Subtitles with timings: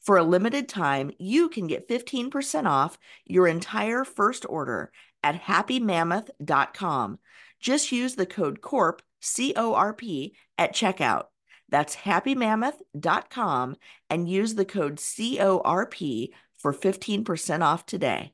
[0.00, 7.18] For a limited time, you can get 15% off your entire first order at happymammoth.com.
[7.60, 11.24] Just use the code CORP, C O R P, at checkout.
[11.68, 13.76] That's happymammoth.com
[14.08, 18.32] and use the code CORP for 15% off today.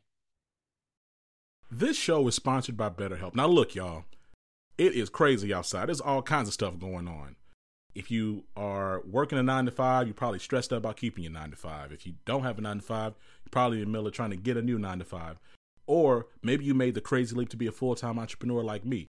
[1.70, 3.34] This show is sponsored by BetterHelp.
[3.34, 4.04] Now, look, y'all,
[4.76, 5.88] it is crazy outside.
[5.88, 7.36] There's all kinds of stuff going on.
[7.94, 11.32] If you are working a nine to five, you're probably stressed out about keeping your
[11.32, 11.92] nine to five.
[11.92, 14.30] If you don't have a nine to five, you're probably in the middle of trying
[14.30, 15.38] to get a new nine to five.
[15.86, 19.08] Or maybe you made the crazy leap to be a full time entrepreneur like me.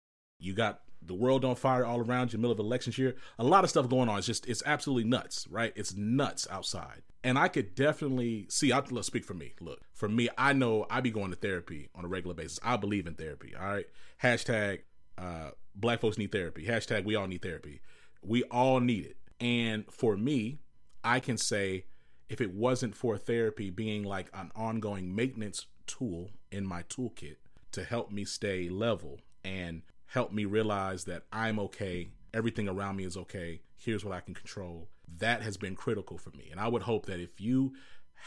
[0.40, 3.14] You got the world on fire all around you, middle of elections year.
[3.38, 4.18] A lot of stuff going on.
[4.18, 5.72] It's just it's absolutely nuts, right?
[5.76, 7.02] It's nuts outside.
[7.22, 8.72] And I could definitely see.
[8.72, 9.54] I let's speak for me.
[9.60, 12.58] Look, for me, I know I'd be going to therapy on a regular basis.
[12.62, 13.54] I believe in therapy.
[13.58, 13.86] All right.
[14.22, 14.80] Hashtag
[15.16, 16.66] uh, Black folks need therapy.
[16.66, 17.80] Hashtag we all need therapy.
[18.24, 19.16] We all need it.
[19.40, 20.58] And for me,
[21.02, 21.84] I can say
[22.28, 27.36] if it wasn't for therapy being like an ongoing maintenance tool in my toolkit
[27.72, 33.04] to help me stay level and help me realize that I'm okay, everything around me
[33.04, 34.88] is okay, here's what I can control.
[35.18, 36.48] That has been critical for me.
[36.50, 37.74] And I would hope that if you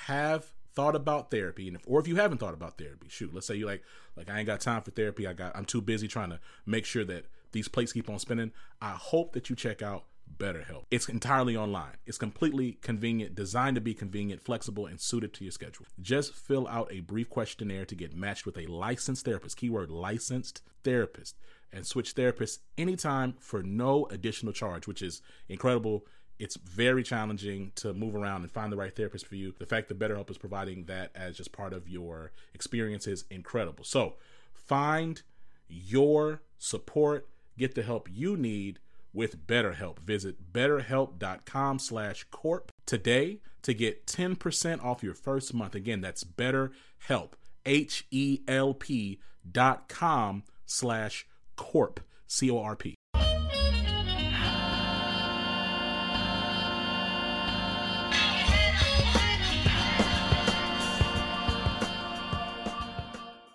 [0.06, 3.48] have thought about therapy and if or if you haven't thought about therapy, shoot, let's
[3.48, 3.84] say you like
[4.16, 6.86] like I ain't got time for therapy, I got I'm too busy trying to make
[6.86, 7.26] sure that
[7.58, 8.52] these plates keep on spinning.
[8.80, 10.04] I hope that you check out
[10.38, 10.84] BetterHelp.
[10.92, 11.98] It's entirely online.
[12.06, 15.88] It's completely convenient, designed to be convenient, flexible, and suited to your schedule.
[16.00, 20.62] Just fill out a brief questionnaire to get matched with a licensed therapist, keyword licensed
[20.84, 21.36] therapist,
[21.74, 26.06] and switch therapists anytime for no additional charge, which is incredible.
[26.38, 29.56] It's very challenging to move around and find the right therapist for you.
[29.58, 33.84] The fact that BetterHelp is providing that as just part of your experience is incredible.
[33.84, 34.14] So
[34.54, 35.24] find
[35.68, 38.80] your support, get the help you need
[39.14, 40.00] with BetterHelp.
[40.00, 45.76] Visit betterhelp.com slash corp today to get 10% off your first month.
[45.76, 47.32] Again, that's betterhelp,
[47.66, 49.20] H-E-L-P
[49.50, 52.96] dot com slash corp, C-O-R-P.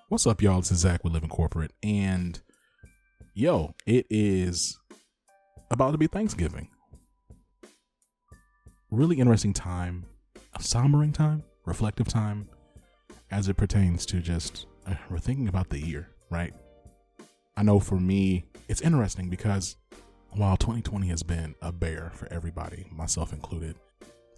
[0.09, 0.61] What's up, y'all?
[0.61, 2.39] This is Zach with Living Corporate, and
[3.35, 4.79] yo, it is
[5.71, 6.69] about to be Thanksgiving.
[8.91, 10.05] Really interesting time,
[10.55, 12.49] a sombering time, reflective time,
[13.31, 16.53] as it pertains to just uh, we're thinking about the year, right?
[17.57, 19.77] I know for me, it's interesting because
[20.31, 23.77] while 2020 has been a bear for everybody, myself included,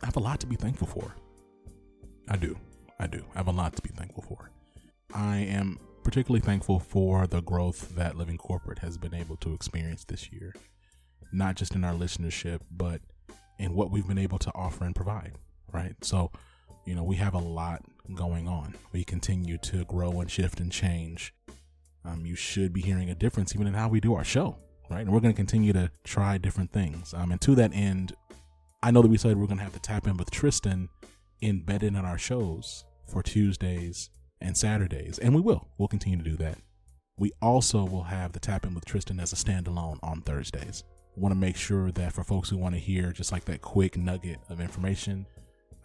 [0.03, 1.15] I have a lot to be thankful for.
[2.28, 2.56] I do.
[2.99, 3.25] I do.
[3.34, 4.50] I have a lot to be thankful for.
[5.12, 10.04] I am particularly thankful for the growth that Living Corporate has been able to experience
[10.04, 10.54] this year
[11.34, 13.00] not just in our listenership, but
[13.59, 15.32] in what we've been able to offer and provide,
[15.72, 15.94] right?
[16.03, 16.31] So,
[16.87, 17.82] you know, we have a lot
[18.14, 18.75] going on.
[18.93, 21.34] We continue to grow and shift and change.
[22.04, 24.56] Um, you should be hearing a difference even in how we do our show,
[24.91, 25.00] right?
[25.00, 27.14] And we're going to continue to try different things.
[27.14, 28.14] Um, and to that end,
[28.82, 30.88] I know that we said we're going to have to tap in with Tristan
[31.43, 34.10] embedded in our shows for Tuesdays
[34.44, 35.69] and Saturdays, and we will.
[35.78, 36.59] We'll continue to do that.
[37.16, 40.85] We also will have the tap in with Tristan as a standalone on Thursdays
[41.17, 43.96] want to make sure that for folks who want to hear just like that quick
[43.96, 45.26] nugget of information,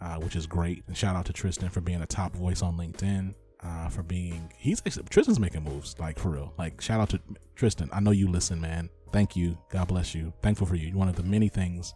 [0.00, 0.82] uh, which is great.
[0.86, 3.34] And shout out to Tristan for being a top voice on LinkedIn.
[3.62, 4.80] Uh, for being, he's
[5.10, 6.54] Tristan's making moves, like for real.
[6.56, 7.20] Like, shout out to
[7.56, 7.90] Tristan.
[7.92, 8.88] I know you listen, man.
[9.12, 9.58] Thank you.
[9.68, 10.32] God bless you.
[10.40, 10.96] Thankful for you.
[10.96, 11.92] One of the many things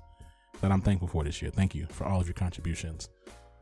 [0.61, 1.51] that I'm thankful for this year.
[1.51, 3.09] Thank you for all of your contributions.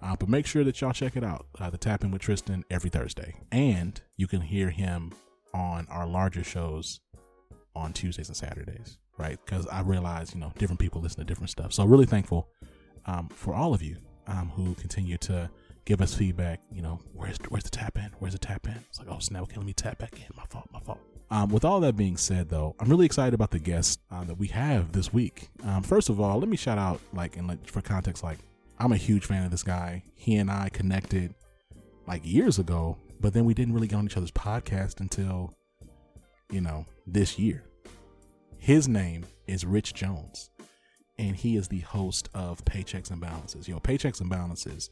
[0.03, 1.47] Uh, but make sure that y'all check it out.
[1.61, 3.37] Uh, the Tap In with Tristan every Thursday.
[3.53, 5.13] And you can hear him
[5.55, 7.01] on our larger shows
[7.75, 9.39] on Tuesdays and Saturdays right?
[9.45, 11.73] Because I realize, you know, different people listen to different stuff.
[11.73, 12.49] So really thankful
[13.07, 13.97] um, for all of you
[14.27, 15.51] um, who continue to
[15.85, 16.61] give us feedback.
[16.71, 18.11] You know, where's where's the tap in?
[18.19, 18.79] Where's the tap in?
[18.89, 20.27] It's like, oh snap, okay, let me tap back in.
[20.37, 21.01] My fault, my fault.
[21.31, 24.37] Um, with all that being said, though, I'm really excited about the guests uh, that
[24.37, 25.49] we have this week.
[25.65, 28.39] Um, first of all, let me shout out, like, and like, for context, like,
[28.79, 30.03] I'm a huge fan of this guy.
[30.15, 31.35] He and I connected
[32.07, 35.55] like years ago, but then we didn't really get on each other's podcast until,
[36.51, 37.65] you know, this year.
[38.59, 40.51] His name is Rich Jones,
[41.19, 43.69] and he is the host of Paychecks and Balances.
[43.69, 44.91] You know, Paychecks and Balances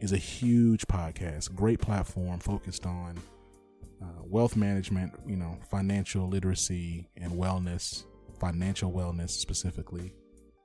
[0.00, 3.16] is a huge podcast, great platform focused on
[4.02, 8.04] uh, wealth management, you know, financial literacy and wellness,
[8.38, 10.12] financial wellness specifically.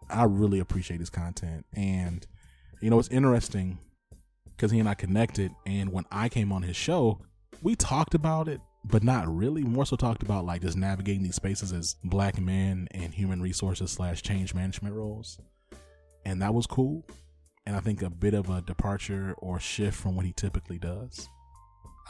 [0.09, 1.65] I really appreciate his content.
[1.74, 2.25] And,
[2.86, 3.80] you know, it's interesting
[4.56, 5.52] because he and I connected.
[5.66, 7.20] And when I came on his show,
[7.64, 9.64] we talked about it, but not really.
[9.64, 13.90] More so talked about like just navigating these spaces as black men and human resources
[13.90, 15.40] slash change management roles.
[16.28, 17.04] And that was cool.
[17.66, 21.28] And I think a bit of a departure or shift from what he typically does.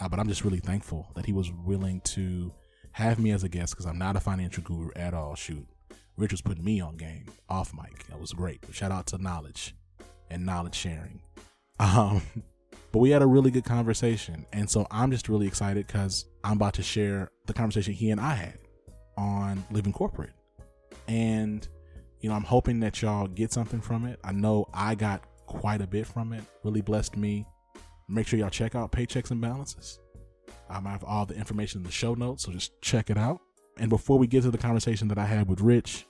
[0.01, 2.51] Uh, but I'm just really thankful that he was willing to
[2.91, 5.35] have me as a guest because I'm not a financial guru at all.
[5.35, 5.69] Shoot,
[6.17, 8.07] Rich was putting me on game off mic.
[8.07, 8.65] That was great.
[8.73, 9.73] Shout out to knowledge
[10.29, 11.21] and knowledge sharing.
[11.79, 12.21] Um,
[12.91, 16.53] but we had a really good conversation, and so I'm just really excited because I'm
[16.53, 18.59] about to share the conversation he and I had
[19.17, 20.33] on living corporate,
[21.07, 21.67] and
[22.21, 24.19] you know I'm hoping that y'all get something from it.
[24.23, 26.43] I know I got quite a bit from it.
[26.63, 27.45] Really blessed me
[28.07, 29.99] Make sure y'all check out Paychecks and Balances.
[30.69, 33.39] Um, I have all the information in the show notes, so just check it out.
[33.77, 36.05] And before we get to the conversation that I had with Rich,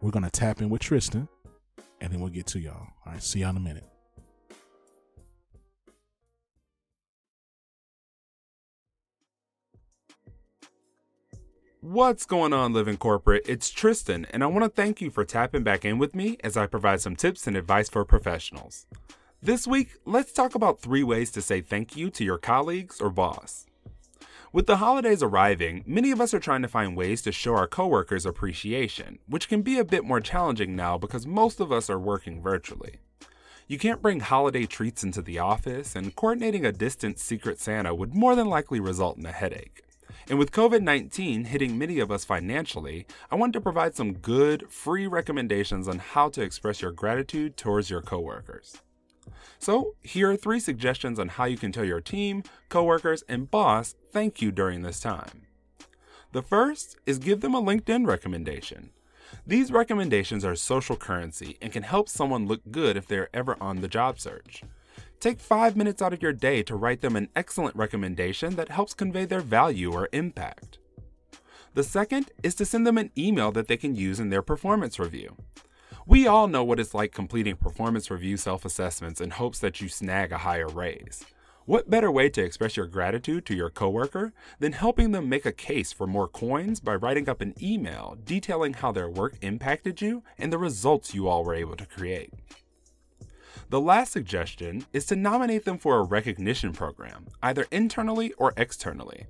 [0.00, 1.28] we're going to tap in with Tristan,
[2.00, 2.88] and then we'll get to y'all.
[3.04, 3.84] All right, see y'all in a minute.
[11.80, 13.44] What's going on, Living Corporate?
[13.46, 16.56] It's Tristan, and I want to thank you for tapping back in with me as
[16.56, 18.86] I provide some tips and advice for professionals.
[19.40, 23.10] This week, let's talk about three ways to say thank you to your colleagues or
[23.10, 23.65] boss.
[24.56, 27.66] With the holidays arriving, many of us are trying to find ways to show our
[27.66, 31.98] coworkers appreciation, which can be a bit more challenging now because most of us are
[31.98, 32.94] working virtually.
[33.68, 38.14] You can't bring holiday treats into the office, and coordinating a distant Secret Santa would
[38.14, 39.82] more than likely result in a headache.
[40.26, 44.72] And with COVID 19 hitting many of us financially, I wanted to provide some good,
[44.72, 48.78] free recommendations on how to express your gratitude towards your coworkers.
[49.58, 53.94] So, here are three suggestions on how you can tell your team, coworkers, and boss
[54.12, 55.46] thank you during this time.
[56.32, 58.90] The first is give them a LinkedIn recommendation.
[59.46, 63.80] These recommendations are social currency and can help someone look good if they're ever on
[63.80, 64.62] the job search.
[65.18, 68.94] Take five minutes out of your day to write them an excellent recommendation that helps
[68.94, 70.78] convey their value or impact.
[71.74, 74.98] The second is to send them an email that they can use in their performance
[74.98, 75.36] review.
[76.08, 79.88] We all know what it's like completing performance review self assessments in hopes that you
[79.88, 81.24] snag a higher raise.
[81.64, 85.50] What better way to express your gratitude to your coworker than helping them make a
[85.50, 90.22] case for more coins by writing up an email detailing how their work impacted you
[90.38, 92.32] and the results you all were able to create?
[93.70, 99.26] The last suggestion is to nominate them for a recognition program, either internally or externally.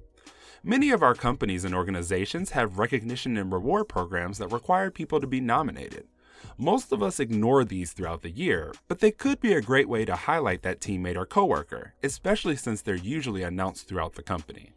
[0.63, 5.27] Many of our companies and organizations have recognition and reward programs that require people to
[5.27, 6.07] be nominated.
[6.59, 10.05] Most of us ignore these throughout the year, but they could be a great way
[10.05, 14.73] to highlight that teammate or coworker, especially since they're usually announced throughout the company.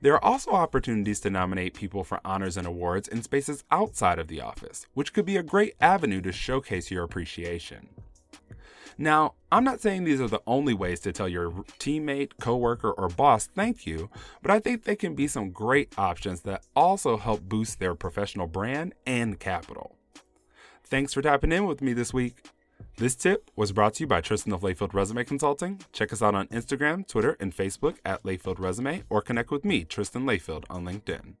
[0.00, 4.28] There are also opportunities to nominate people for honors and awards in spaces outside of
[4.28, 7.88] the office, which could be a great avenue to showcase your appreciation.
[8.98, 13.08] Now, I'm not saying these are the only ways to tell your teammate, coworker, or
[13.08, 14.10] boss thank you,
[14.42, 18.46] but I think they can be some great options that also help boost their professional
[18.46, 19.96] brand and capital.
[20.90, 22.34] Thanks for tapping in with me this week.
[22.96, 25.80] This tip was brought to you by Tristan of Layfield Resume Consulting.
[25.92, 29.84] Check us out on Instagram, Twitter, and Facebook at Layfield Resume, or connect with me,
[29.84, 31.34] Tristan Layfield, on LinkedIn.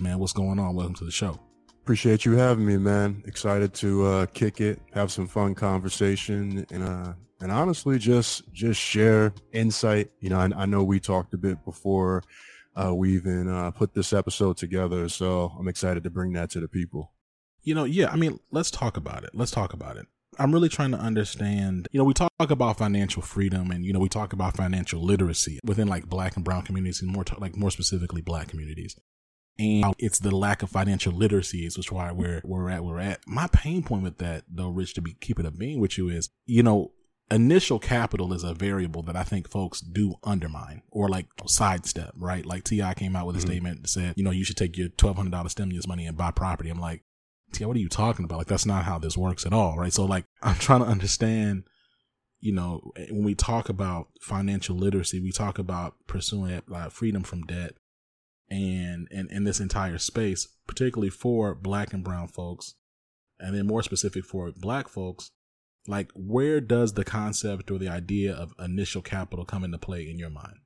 [0.00, 0.76] Man, what's going on?
[0.76, 1.40] Welcome to the show.
[1.82, 3.24] Appreciate you having me, man.
[3.26, 8.80] Excited to uh, kick it, have some fun conversation, and uh, and honestly just just
[8.80, 10.10] share insight.
[10.20, 12.22] You know i, I know we talked a bit before
[12.74, 16.60] uh, we even uh, put this episode together so i'm excited to bring that to
[16.60, 17.12] the people.
[17.62, 19.30] You know yeah i mean let's talk about it.
[19.34, 20.06] Let's talk about it.
[20.38, 24.00] I'm really trying to understand you know we talk about financial freedom and you know
[24.00, 27.56] we talk about financial literacy within like black and brown communities and more t- like
[27.56, 28.96] more specifically black communities.
[29.58, 33.20] And it's the lack of financial literacy is which why we're we're at we're at.
[33.26, 36.08] My pain point with that, though, Rich, to be keep it a being with you
[36.08, 36.92] is, you know,
[37.34, 42.44] initial capital is a variable that I think folks do undermine or like sidestep, right?
[42.44, 42.94] Like T.I.
[42.94, 43.48] came out with a mm-hmm.
[43.48, 46.70] statement that said, you know, you should take your $1,200 stimulus money and buy property.
[46.70, 47.02] I'm like,
[47.52, 48.38] T.I., what are you talking about?
[48.38, 49.92] Like, that's not how this works at all, right?
[49.92, 51.64] So, like, I'm trying to understand
[52.42, 57.42] you know, when we talk about financial literacy, we talk about pursuing uh, freedom from
[57.42, 57.74] debt
[58.50, 62.74] and, and, in this entire space, particularly for black and brown folks,
[63.38, 65.30] and then more specific for black folks,
[65.86, 70.18] like where does the concept or the idea of initial capital come into play in
[70.18, 70.58] your mind?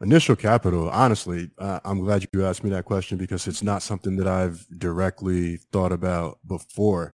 [0.00, 4.16] Initial capital, honestly, uh, I'm glad you asked me that question because it's not something
[4.16, 7.12] that I've directly thought about before.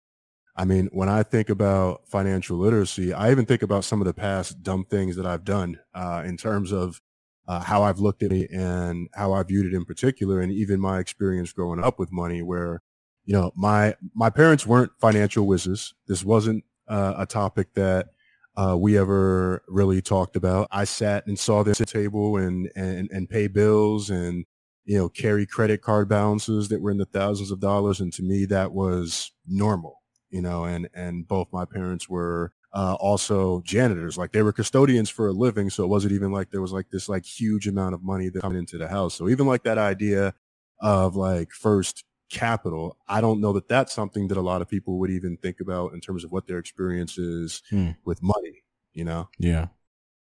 [0.55, 4.13] I mean, when I think about financial literacy, I even think about some of the
[4.13, 7.01] past dumb things that I've done uh, in terms of
[7.47, 10.79] uh, how I've looked at it and how I viewed it in particular, and even
[10.79, 12.81] my experience growing up with money, where
[13.25, 15.93] you know my my parents weren't financial whizzes.
[16.07, 18.09] This wasn't uh, a topic that
[18.55, 20.67] uh, we ever really talked about.
[20.71, 24.45] I sat and saw this table and, and, and pay bills and,
[24.85, 27.99] you know, carry credit card balances that were in the thousands of dollars.
[27.99, 32.95] And to me, that was normal, you know, and, and both my parents were, uh,
[32.99, 35.69] also janitors, like they were custodians for a living.
[35.69, 38.41] So it wasn't even like there was like this like huge amount of money that
[38.41, 39.13] coming into the house.
[39.13, 40.33] So even like that idea
[40.79, 42.97] of like first capital.
[43.07, 45.93] I don't know that that's something that a lot of people would even think about
[45.93, 47.91] in terms of what their experience is hmm.
[48.03, 49.29] with money, you know?
[49.37, 49.67] Yeah.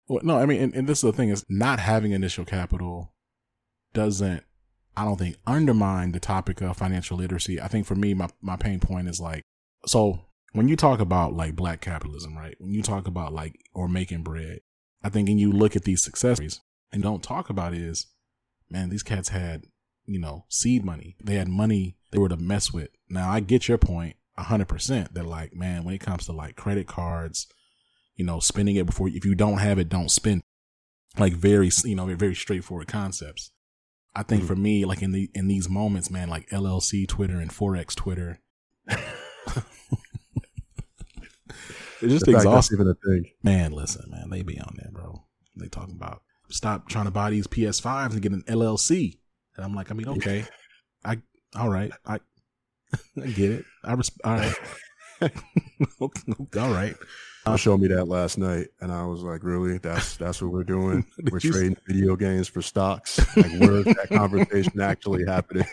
[0.08, 3.12] Well, no, I mean, and, and this is the thing is not having initial capital
[3.92, 4.42] doesn't,
[4.96, 7.60] I don't think, undermine the topic of financial literacy.
[7.60, 9.42] I think for me, my, my pain point is like,
[9.86, 10.20] so
[10.52, 12.56] when you talk about like black capitalism, right?
[12.58, 14.60] When you talk about like, or making bread,
[15.02, 16.60] I think, and you look at these successes
[16.90, 18.06] and don't talk about is,
[18.70, 19.64] man, these cats had,
[20.08, 21.16] you know, seed money.
[21.22, 22.88] They had money they were to mess with.
[23.08, 26.32] Now I get your point point hundred percent that like, man, when it comes to
[26.32, 27.46] like credit cards,
[28.16, 30.42] you know, spending it before, if you don't have it, don't spend
[31.18, 33.50] like very, you know, very straightforward concepts.
[34.14, 34.48] I think mm-hmm.
[34.48, 38.40] for me, like in the, in these moments, man, like LLC Twitter and Forex Twitter,
[38.88, 39.04] it's
[42.02, 42.76] just exhausting.
[42.76, 43.30] Even a thing.
[43.42, 45.24] Man, listen, man, they be on there, bro.
[45.56, 49.17] They talking about stop trying to buy these PS5s and get an LLC.
[49.58, 50.44] And I'm like, I mean, okay,
[51.04, 51.18] I
[51.56, 52.20] all right, I,
[53.22, 53.64] I get it.
[53.84, 54.54] I res- all right,
[56.56, 56.94] all right.
[57.44, 59.78] Uh, showed me that last night, and I was like, "Really?
[59.78, 61.04] That's that's what we're doing?
[61.32, 63.18] we're trading video games for stocks?
[63.36, 65.66] Like, where's that conversation actually happening?"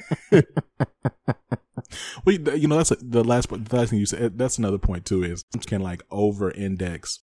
[2.26, 4.38] we, you know, that's a, the last the last thing you said.
[4.38, 5.24] That's another point too.
[5.24, 7.20] Is can like over index,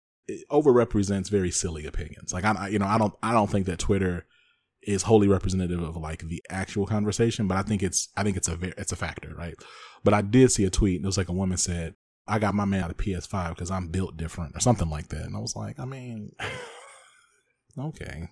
[0.50, 2.35] over represents very silly opinions.
[2.35, 4.26] Like I, you know, I don't, I don't think that Twitter
[4.82, 8.49] is wholly representative of like the actual conversation, but I think it's I think it's
[8.49, 9.54] a it's a factor, right?
[10.04, 10.96] But I did see a tweet.
[10.96, 11.94] And it was like a woman said,
[12.26, 15.22] "I got my man out of PS5 because I'm built different" or something like that,
[15.22, 16.32] and I was like, I mean,
[17.78, 18.28] okay.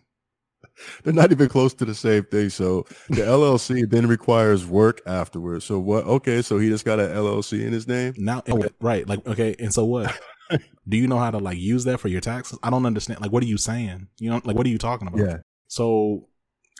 [1.02, 2.50] They're not even close to the same thing.
[2.50, 5.64] So the LLC then requires work afterwards.
[5.64, 6.04] So what?
[6.04, 8.14] Okay, so he just got an LLC in his name.
[8.16, 9.08] Now, oh, right?
[9.08, 10.18] Like, okay, and so what?
[10.88, 12.58] Do you know how to like use that for your taxes?
[12.62, 13.20] I don't understand.
[13.20, 14.08] Like, what are you saying?
[14.18, 15.20] You know, like, what are you talking about?
[15.20, 15.36] Yeah.
[15.68, 16.27] So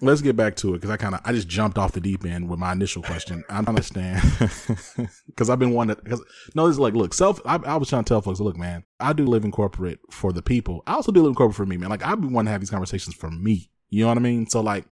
[0.00, 2.25] let's get back to it because I kind of I just jumped off the deep
[2.25, 3.45] end with my initial question.
[3.49, 4.23] I understand
[5.26, 6.23] because I've been wanting because
[6.55, 7.40] no, is like look self.
[7.45, 10.33] I, I, was trying to tell folks, look, man, I do live in corporate for
[10.33, 10.83] the people.
[10.87, 11.90] I also do live in corporate for me, man.
[11.90, 13.71] Like I've been wanting to have these conversations for me.
[13.88, 14.49] You know what I mean?
[14.49, 14.85] So like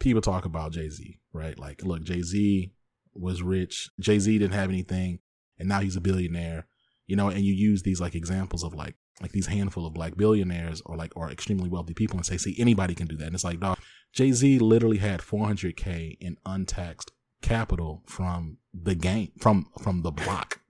[0.00, 1.58] people talk about Jay Z, right?
[1.58, 2.72] Like look, Jay Z
[3.14, 3.90] was rich.
[4.00, 5.20] Jay Z didn't have anything,
[5.58, 6.66] and now he's a billionaire.
[7.06, 10.16] You know, and you use these like examples of like like these handful of black
[10.16, 13.26] billionaires or like or extremely wealthy people and say, see, anybody can do that.
[13.26, 13.78] And it's like, dog,
[14.12, 20.60] Jay Z literally had 400k in untaxed capital from the game, from from the block.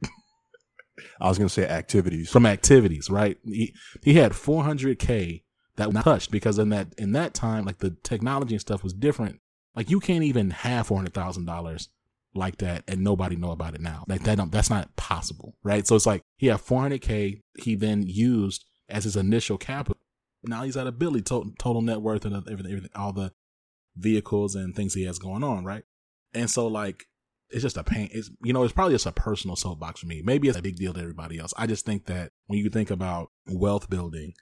[1.20, 3.38] I was gonna say activities from activities, right?
[3.44, 5.42] He he had 400k
[5.76, 8.92] that was touched because in that in that time, like the technology and stuff was
[8.92, 9.40] different.
[9.74, 11.88] Like you can't even have four hundred thousand dollars
[12.34, 14.04] like that and nobody know about it now.
[14.08, 15.86] Like that, that's not possible, right?
[15.86, 17.42] So it's like he had 400k.
[17.58, 20.00] He then used as his initial capital.
[20.42, 23.32] Now he's at a billion total, total net worth and everything, everything, all the
[23.96, 25.82] vehicles and things he has going on, right?
[26.32, 27.04] And so like
[27.50, 28.08] it's just a pain.
[28.12, 30.22] It's you know, it's probably just a personal soapbox for me.
[30.24, 31.52] Maybe it's a big deal to everybody else.
[31.56, 34.34] I just think that when you think about wealth building,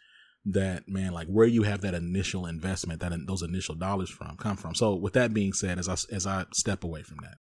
[0.44, 4.56] that man, like where you have that initial investment, that those initial dollars from come
[4.56, 4.74] from.
[4.74, 7.38] So with that being said, as I as I step away from that,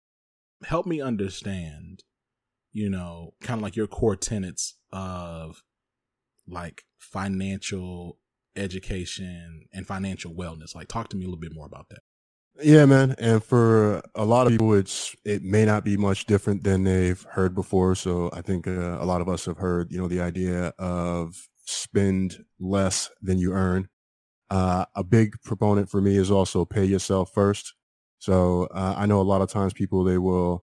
[0.66, 2.02] help me understand,
[2.76, 5.62] you know, kind of like your core tenets of
[6.46, 8.18] like financial
[8.54, 10.74] education and financial wellness.
[10.74, 12.00] Like talk to me a little bit more about that.
[12.62, 13.14] Yeah, man.
[13.18, 17.22] And for a lot of people, it's it may not be much different than they've
[17.30, 17.94] heard before.
[17.94, 21.48] So I think uh, a lot of us have heard, you know, the idea of
[21.64, 23.88] spend less than you earn.
[24.50, 27.72] Uh, a big proponent for me is also pay yourself first.
[28.18, 30.65] So uh, I know a lot of times people they will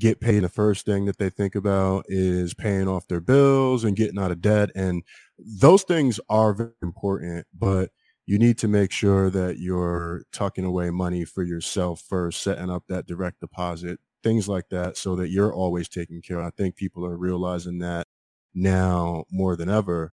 [0.00, 0.40] get paid.
[0.40, 4.32] The first thing that they think about is paying off their bills and getting out
[4.32, 4.70] of debt.
[4.74, 5.04] And
[5.38, 7.90] those things are very important, but
[8.26, 12.84] you need to make sure that you're tucking away money for yourself first, setting up
[12.88, 16.46] that direct deposit, things like that, so that you're always taken care of.
[16.46, 18.06] I think people are realizing that
[18.54, 20.12] now more than ever.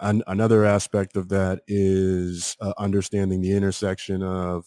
[0.00, 4.66] And another aspect of that is uh, understanding the intersection of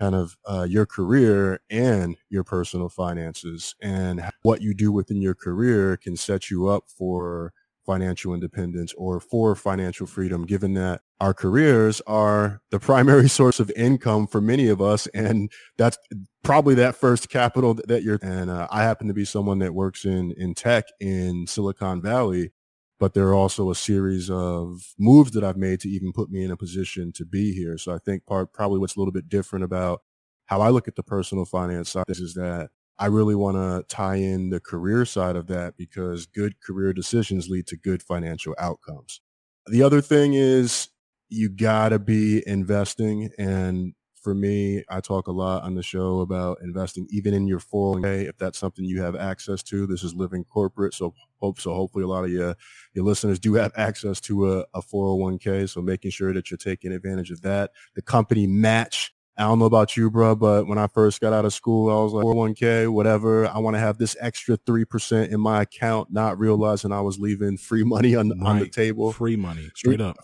[0.00, 5.34] kind of uh, your career and your personal finances and what you do within your
[5.34, 7.52] career can set you up for
[7.84, 13.70] financial independence or for financial freedom, given that our careers are the primary source of
[13.76, 15.06] income for many of us.
[15.08, 15.98] And that's
[16.42, 20.04] probably that first capital that you're, and uh, I happen to be someone that works
[20.04, 22.52] in, in tech in Silicon Valley
[23.00, 26.44] but there are also a series of moves that I've made to even put me
[26.44, 27.78] in a position to be here.
[27.78, 30.02] So I think part probably what's a little bit different about
[30.46, 34.16] how I look at the personal finance side is that I really want to tie
[34.16, 39.22] in the career side of that because good career decisions lead to good financial outcomes.
[39.66, 40.88] The other thing is
[41.30, 46.20] you got to be investing and for me, I talk a lot on the show
[46.20, 49.86] about investing even in your 401k if that's something you have access to.
[49.86, 51.74] This is living corporate, so hope so.
[51.74, 52.54] Hopefully, a lot of your
[52.92, 55.68] your listeners do have access to a, a 401k.
[55.68, 57.70] So making sure that you're taking advantage of that.
[57.94, 59.14] The company match.
[59.38, 62.02] I don't know about you, bro, but when I first got out of school, I
[62.02, 63.46] was like 401k, whatever.
[63.46, 67.18] I want to have this extra three percent in my account, not realizing I was
[67.18, 68.46] leaving free money on right.
[68.46, 69.12] on the table.
[69.12, 70.18] Free money, straight up,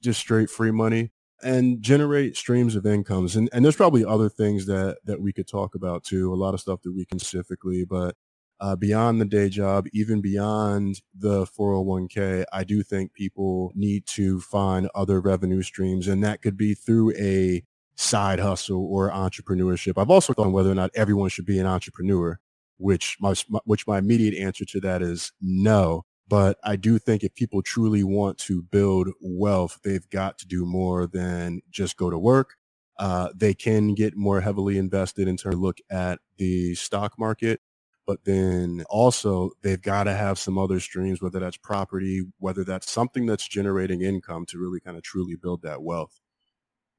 [0.00, 1.10] just straight free money
[1.42, 3.36] and generate streams of incomes.
[3.36, 6.54] And, and there's probably other things that, that we could talk about too, a lot
[6.54, 8.16] of stuff that we can specifically, but
[8.60, 14.40] uh, beyond the day job, even beyond the 401k, I do think people need to
[14.40, 17.64] find other revenue streams and that could be through a
[17.96, 20.00] side hustle or entrepreneurship.
[20.00, 22.38] I've also thought on whether or not everyone should be an entrepreneur,
[22.78, 23.34] which my,
[23.64, 26.04] which my immediate answer to that is no.
[26.32, 30.64] But I do think if people truly want to build wealth, they've got to do
[30.64, 32.54] more than just go to work.
[32.98, 37.60] Uh, they can get more heavily invested in terms of look at the stock market,
[38.06, 42.90] but then also they've got to have some other streams, whether that's property, whether that's
[42.90, 46.18] something that's generating income to really kind of truly build that wealth.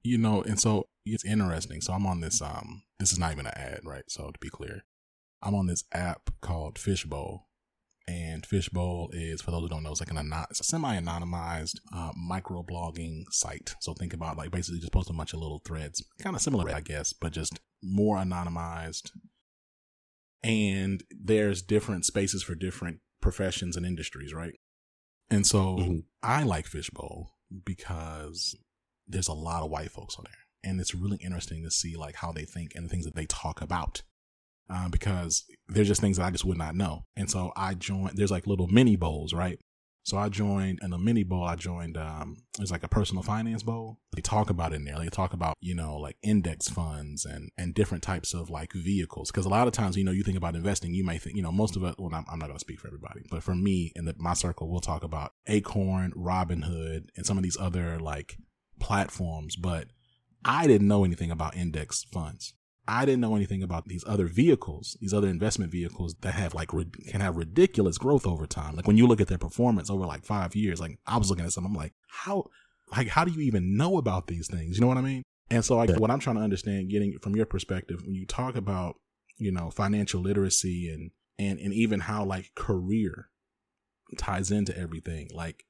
[0.04, 1.82] You know, and so it's interesting.
[1.82, 4.04] So I'm on this, um, this is not even an ad, right?
[4.10, 4.84] So to be clear,
[5.42, 7.48] I'm on this app called Fishbowl
[8.08, 11.80] and Fishbowl is, for those who don't know, it's like an anon- it's a semi-anonymized
[11.96, 13.76] uh, micro-blogging site.
[13.80, 16.70] So think about like basically just post a bunch of little threads, kind of similar,
[16.70, 19.12] I guess, but just more anonymized.
[20.44, 24.56] And there's different spaces for different professions and industries, right?
[25.30, 26.00] And so mm-hmm.
[26.22, 27.32] I like Fishbowl
[27.64, 28.56] because
[29.08, 32.16] there's a lot of white folks on there, and it's really interesting to see like
[32.16, 34.02] how they think and the things that they talk about
[34.74, 37.06] uh, because there's just things that I just would not know.
[37.16, 39.60] And so I joined, there's like little mini bowls, right?
[40.06, 43.64] So I joined in the mini bowl, I joined, um, it's like a personal finance
[43.64, 44.00] bowl.
[44.14, 44.98] They talk about in there.
[44.98, 49.32] They talk about, you know, like index funds and, and different types of like vehicles.
[49.32, 51.44] Cause a lot of times, you know, you think about investing, you might think, you
[51.44, 53.56] know, most of it, well, I'm, I'm not going to speak for everybody, but for
[53.56, 57.98] me in the, my circle, we'll talk about Acorn, Robinhood, and some of these other
[58.00, 58.38] like
[58.82, 59.56] platforms.
[59.56, 59.88] But
[60.44, 62.56] I didn't know anything about index funds.
[62.88, 66.70] I didn't know anything about these other vehicles, these other investment vehicles that have like
[66.70, 68.76] can have ridiculous growth over time.
[68.76, 71.46] Like when you look at their performance over like five years, like I was looking
[71.46, 72.46] at some, I'm like, how,
[72.92, 74.78] like how do you even know about these things?
[74.78, 75.24] You know what I mean?
[75.50, 78.56] And so, like, what I'm trying to understand, getting from your perspective, when you talk
[78.56, 78.96] about,
[79.38, 83.30] you know, financial literacy and and and even how like career
[84.18, 85.66] ties into everything, like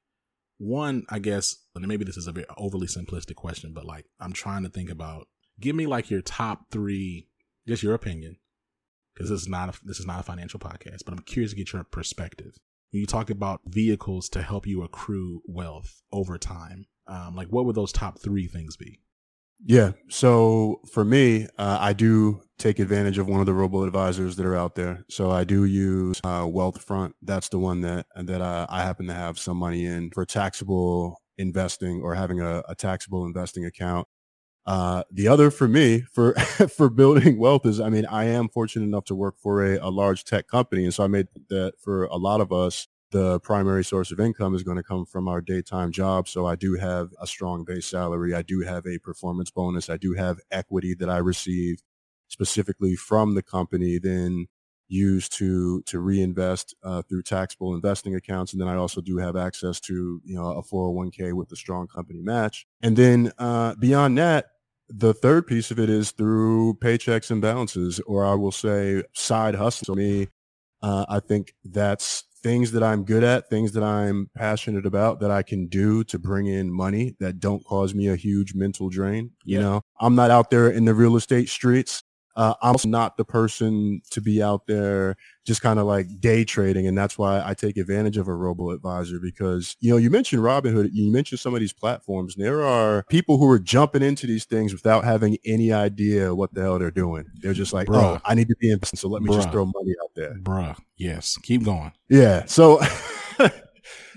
[0.58, 4.32] one, I guess, and maybe this is a very overly simplistic question, but like I'm
[4.32, 5.28] trying to think about
[5.60, 7.28] give me like your top three,
[7.66, 8.36] just your opinion,
[9.14, 11.56] because this is not a, this is not a financial podcast, but I'm curious to
[11.56, 12.58] get your perspective.
[12.92, 17.64] When you talk about vehicles to help you accrue wealth over time, um, like what
[17.66, 19.00] would those top three things be?
[19.66, 19.92] Yeah.
[20.10, 24.46] So for me, uh, I do take advantage of one of the robo advisors that
[24.46, 25.04] are out there.
[25.08, 27.12] So I do use uh, Wealthfront.
[27.22, 31.22] That's the one that that I, I happen to have some money in for taxable
[31.38, 34.06] investing or having a, a taxable investing account.
[34.66, 36.34] Uh, the other for me for
[36.76, 39.90] for building wealth is, I mean, I am fortunate enough to work for a, a
[39.90, 43.84] large tech company, and so I made that for a lot of us, the primary
[43.84, 46.28] source of income is going to come from our daytime job.
[46.28, 48.34] So I do have a strong base salary.
[48.34, 49.88] I do have a performance bonus.
[49.88, 51.82] I do have equity that I receive
[52.28, 53.98] specifically from the company.
[53.98, 54.48] Then
[54.88, 59.34] used to to reinvest uh, through taxable investing accounts and then i also do have
[59.34, 64.18] access to you know a 401k with a strong company match and then uh, beyond
[64.18, 64.50] that
[64.88, 69.54] the third piece of it is through paychecks and balances, or I will say side
[69.54, 69.94] hustle.
[69.94, 70.28] For me,
[70.82, 75.30] Uh, I think that's things that I'm good at, things that I'm passionate about that
[75.30, 79.30] I can do to bring in money that don't cause me a huge mental drain.
[79.44, 82.03] You know, I'm not out there in the real estate streets.
[82.36, 86.86] Uh, I'm not the person to be out there just kind of like day trading.
[86.86, 90.42] And that's why I take advantage of a robo advisor because, you know, you mentioned
[90.42, 92.34] Robinhood, you mentioned some of these platforms.
[92.34, 96.62] There are people who are jumping into these things without having any idea what the
[96.62, 97.26] hell they're doing.
[97.40, 98.16] They're just like, Bruh.
[98.16, 98.98] oh, I need to be investing.
[98.98, 99.36] So let me Bruh.
[99.36, 100.34] just throw money out there.
[100.34, 100.76] Bruh.
[100.96, 101.36] Yes.
[101.42, 101.92] Keep going.
[102.08, 102.46] Yeah.
[102.46, 102.80] So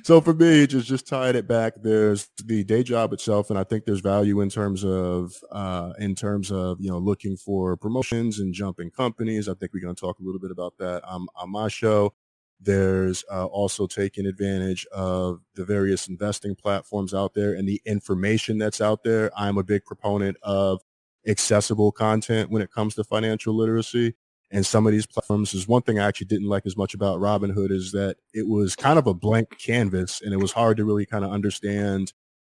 [0.08, 3.65] so for me, just just tying it back, there's the day job itself, and I
[3.65, 8.39] think there's value in terms of uh, in terms of you know looking for promotions
[8.39, 9.50] and jumping companies.
[9.50, 12.13] I think we're going to talk a little bit about that on, on my show.
[12.62, 18.58] There's uh, also taking advantage of the various investing platforms out there and the information
[18.58, 19.30] that's out there.
[19.36, 20.84] I'm a big proponent of
[21.28, 24.15] accessible content when it comes to financial literacy
[24.49, 27.19] and some of these platforms is one thing I actually didn't like as much about
[27.19, 30.86] Robinhood is that it was kind of a blank canvas and it was hard to
[30.86, 32.13] really kind of understand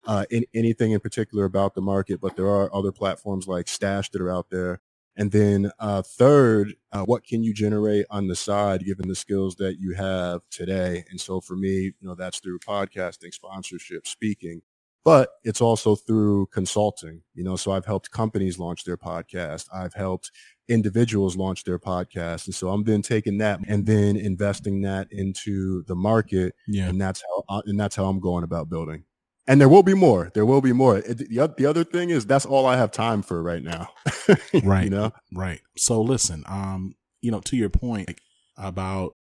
[0.06, 2.22] uh, in, anything in particular about the market.
[2.22, 4.82] But there are other platforms like Stash that are out there.
[5.18, 9.56] And then uh, third, uh, what can you generate on the side given the skills
[9.56, 11.06] that you have today?
[11.10, 14.62] And so for me, you know, that's through podcasting, sponsorship, speaking
[15.06, 19.94] but it's also through consulting you know so i've helped companies launch their podcast i've
[19.94, 20.32] helped
[20.70, 22.46] individuals launch their podcast.
[22.46, 26.56] And so i'm then taking that and then investing that into the market.
[26.68, 26.88] Yeah.
[26.90, 29.04] And that's how uh, and that's how i'm going about building.
[29.48, 30.30] And there will be more.
[30.36, 31.02] There will be more.
[31.02, 33.90] The, the other thing is that's all i have time for right now.
[34.64, 34.86] Right.
[34.86, 35.12] you know?
[35.34, 35.62] Right.
[35.78, 38.20] So listen um you know to your point
[38.58, 39.16] about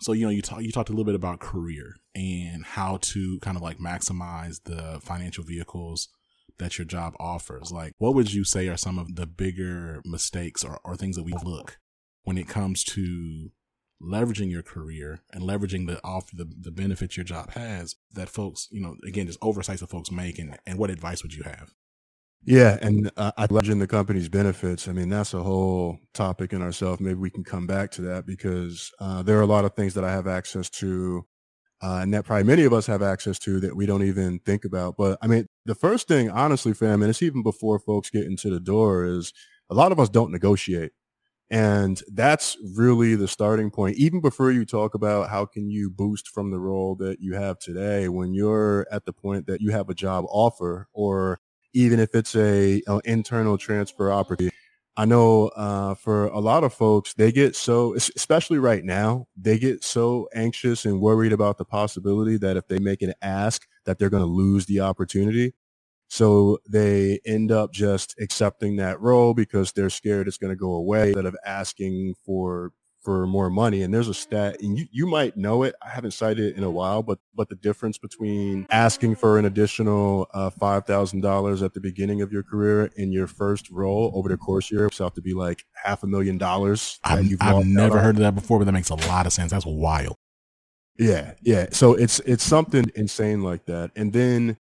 [0.00, 3.38] so you know you talk you talked a little bit about career and how to
[3.40, 6.08] kind of like maximize the financial vehicles
[6.60, 7.72] that your job offers.
[7.72, 11.24] Like, what would you say are some of the bigger mistakes or, or things that
[11.24, 11.78] we look
[12.22, 13.50] when it comes to
[14.02, 18.68] leveraging your career and leveraging the off the, the benefits your job has that folks,
[18.70, 21.74] you know, again, just oversights that folks make and, and what advice would you have?
[22.42, 24.88] Yeah, and uh, I legend the company's benefits.
[24.88, 27.00] I mean, that's a whole topic in ourselves.
[27.00, 29.92] Maybe we can come back to that because uh, there are a lot of things
[29.94, 31.26] that I have access to,
[31.82, 34.64] uh, and that probably many of us have access to that we don't even think
[34.64, 34.96] about.
[34.96, 38.50] But I mean, the first thing, honestly, fam, and it's even before folks get into
[38.50, 39.32] the door, is
[39.70, 40.90] a lot of us don't negotiate.
[41.48, 43.96] And that's really the starting point.
[43.96, 47.60] Even before you talk about how can you boost from the role that you have
[47.60, 51.38] today, when you're at the point that you have a job offer or
[51.72, 54.54] even if it's a, a internal transfer opportunity.
[54.96, 59.56] I know uh, for a lot of folks, they get so, especially right now, they
[59.56, 63.98] get so anxious and worried about the possibility that if they make an ask, that
[63.98, 65.54] they're going to lose the opportunity.
[66.10, 70.72] So they end up just accepting that role because they're scared it's going to go
[70.72, 73.82] away instead of asking for for more money.
[73.82, 75.76] And there's a stat, and you, you might know it.
[75.80, 79.44] I haven't cited it in a while, but but the difference between asking for an
[79.44, 84.10] additional uh, five thousand dollars at the beginning of your career in your first role
[84.12, 86.98] over the course of your year, have to be like half a million dollars.
[87.04, 89.52] I've, I've never heard of that before, but that makes a lot of sense.
[89.52, 90.16] That's wild.
[90.98, 91.68] Yeah, yeah.
[91.70, 94.58] So it's it's something insane like that, and then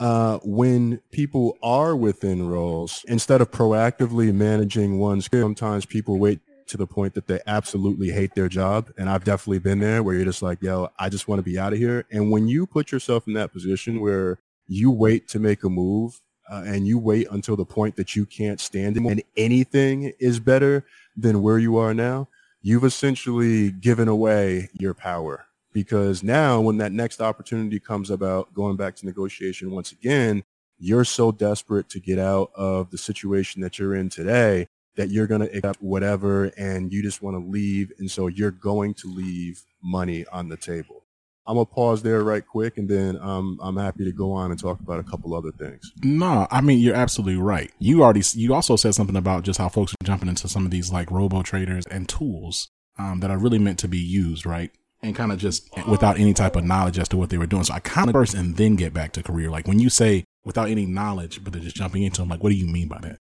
[0.00, 6.76] uh, when people are within roles, instead of proactively managing one's, sometimes people wait to
[6.76, 8.92] the point that they absolutely hate their job.
[8.96, 11.58] And I've definitely been there where you're just like, yo, I just want to be
[11.58, 12.04] out of here.
[12.10, 16.20] And when you put yourself in that position where you wait to make a move
[16.50, 20.40] uh, and you wait until the point that you can't stand it and anything is
[20.40, 20.84] better
[21.16, 22.28] than where you are now,
[22.60, 28.76] you've essentially given away your power because now when that next opportunity comes about going
[28.76, 30.44] back to negotiation once again,
[30.78, 35.28] you're so desperate to get out of the situation that you're in today that you're
[35.28, 37.92] going to accept whatever and you just want to leave.
[37.98, 41.04] And so you're going to leave money on the table.
[41.46, 44.60] I'm gonna pause there right quick, and then um, I'm happy to go on and
[44.60, 45.92] talk about a couple other things.
[46.02, 47.72] No, I mean you're absolutely right.
[47.78, 50.70] You already you also said something about just how folks are jumping into some of
[50.70, 54.70] these like robo traders and tools um, that are really meant to be used, right?
[55.00, 57.62] And kind of just without any type of knowledge as to what they were doing.
[57.62, 59.48] So I kind of first and then get back to career.
[59.48, 62.50] Like when you say without any knowledge, but they're just jumping into them, like what
[62.50, 63.18] do you mean by that?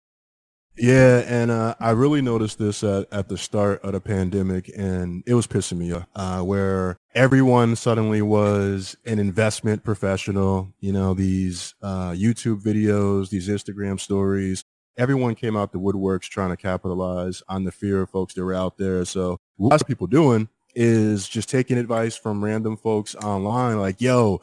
[0.75, 5.23] Yeah, and uh, I really noticed this at, at, the start of the pandemic, and
[5.27, 6.07] it was pissing me off.
[6.15, 10.73] Uh, where everyone suddenly was an investment professional.
[10.79, 14.63] You know, these uh, YouTube videos, these Instagram stories.
[14.97, 18.53] Everyone came out the woodworks trying to capitalize on the fear of folks that were
[18.53, 19.05] out there.
[19.05, 24.41] So what of people doing is just taking advice from random folks online, like, "Yo,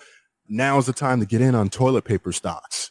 [0.48, 2.90] now's the time to get in on toilet paper stocks."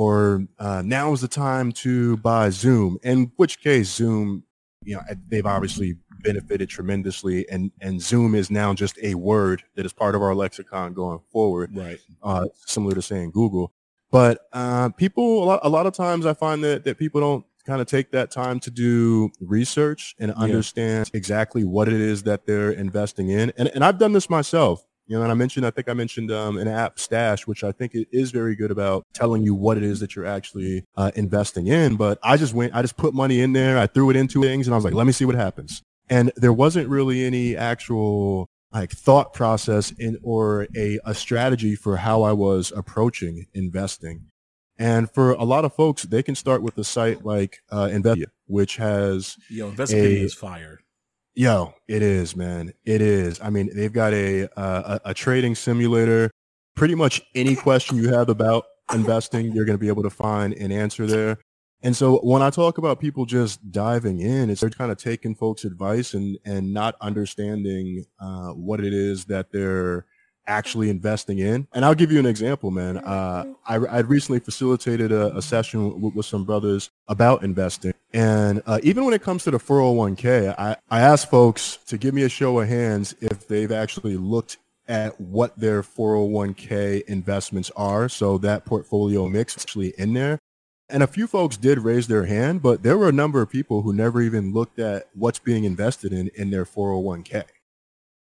[0.00, 2.98] or uh, now is the time to buy Zoom.
[3.02, 4.44] In which case, Zoom,
[4.82, 7.46] you know, they've obviously benefited tremendously.
[7.50, 11.20] And, and Zoom is now just a word that is part of our lexicon going
[11.30, 11.76] forward.
[11.76, 11.98] Right.
[12.22, 13.74] Uh, similar to saying Google.
[14.10, 17.44] But uh, people, a lot, a lot of times I find that, that people don't
[17.66, 21.18] kind of take that time to do research and understand yeah.
[21.18, 23.52] exactly what it is that they're investing in.
[23.56, 24.84] And, and I've done this myself.
[25.06, 27.72] You know, and I mentioned, I think I mentioned um, an app Stash, which I
[27.72, 31.10] think it is very good about telling you what it is that you're actually uh,
[31.16, 31.96] investing in.
[31.96, 34.68] But I just went, I just put money in there, I threw it into things,
[34.68, 35.82] and I was like, let me see what happens.
[36.08, 41.96] And there wasn't really any actual like thought process in or a, a strategy for
[41.96, 44.29] how I was approaching investing.
[44.80, 48.28] And for a lot of folks, they can start with a site like uh, Investopedia,
[48.46, 50.80] which has yo Investopedia is fire.
[51.34, 52.72] Yo, it is, man.
[52.86, 53.38] It is.
[53.42, 56.30] I mean, they've got a, uh, a, a trading simulator.
[56.76, 58.64] Pretty much any question you have about
[58.94, 61.36] investing, you're going to be able to find an answer there.
[61.82, 65.34] And so when I talk about people just diving in, it's they're kind of taking
[65.34, 70.06] folks' advice and and not understanding uh, what it is that they're
[70.46, 71.68] actually investing in.
[71.72, 72.98] And I'll give you an example, man.
[72.98, 77.94] Uh, I, I recently facilitated a, a session with, with, some brothers about investing.
[78.12, 82.14] And uh, even when it comes to the 401k, I, I asked folks to give
[82.14, 88.08] me a show of hands if they've actually looked at what their 401k investments are.
[88.08, 90.40] So that portfolio mix actually in there.
[90.88, 93.82] And a few folks did raise their hand, but there were a number of people
[93.82, 97.44] who never even looked at what's being invested in in their 401k.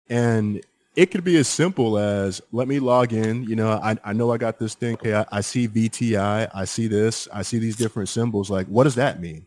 [0.07, 0.61] And
[0.95, 3.43] it could be as simple as let me log in.
[3.43, 4.95] You know, I, I know I got this thing.
[4.95, 6.49] Okay, I, I see VTI.
[6.53, 7.27] I see this.
[7.33, 8.49] I see these different symbols.
[8.49, 9.45] Like, what does that mean?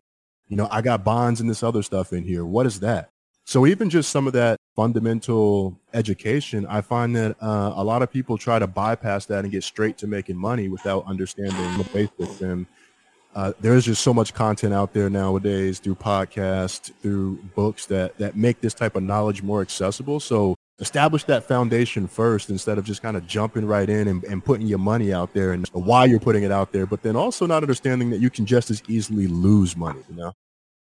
[0.49, 2.45] You know, I got bonds and this other stuff in here.
[2.45, 3.11] What is that?
[3.45, 8.11] So even just some of that fundamental education, I find that uh, a lot of
[8.11, 12.41] people try to bypass that and get straight to making money without understanding the basics.
[12.41, 12.67] And
[13.35, 18.37] uh, there's just so much content out there nowadays through podcasts, through books that that
[18.37, 20.21] make this type of knowledge more accessible.
[20.21, 24.45] So establish that foundation first instead of just kind of jumping right in and, and
[24.45, 27.47] putting your money out there and why you're putting it out there, but then also
[27.47, 30.33] not understanding that you can just as easily lose money, you know?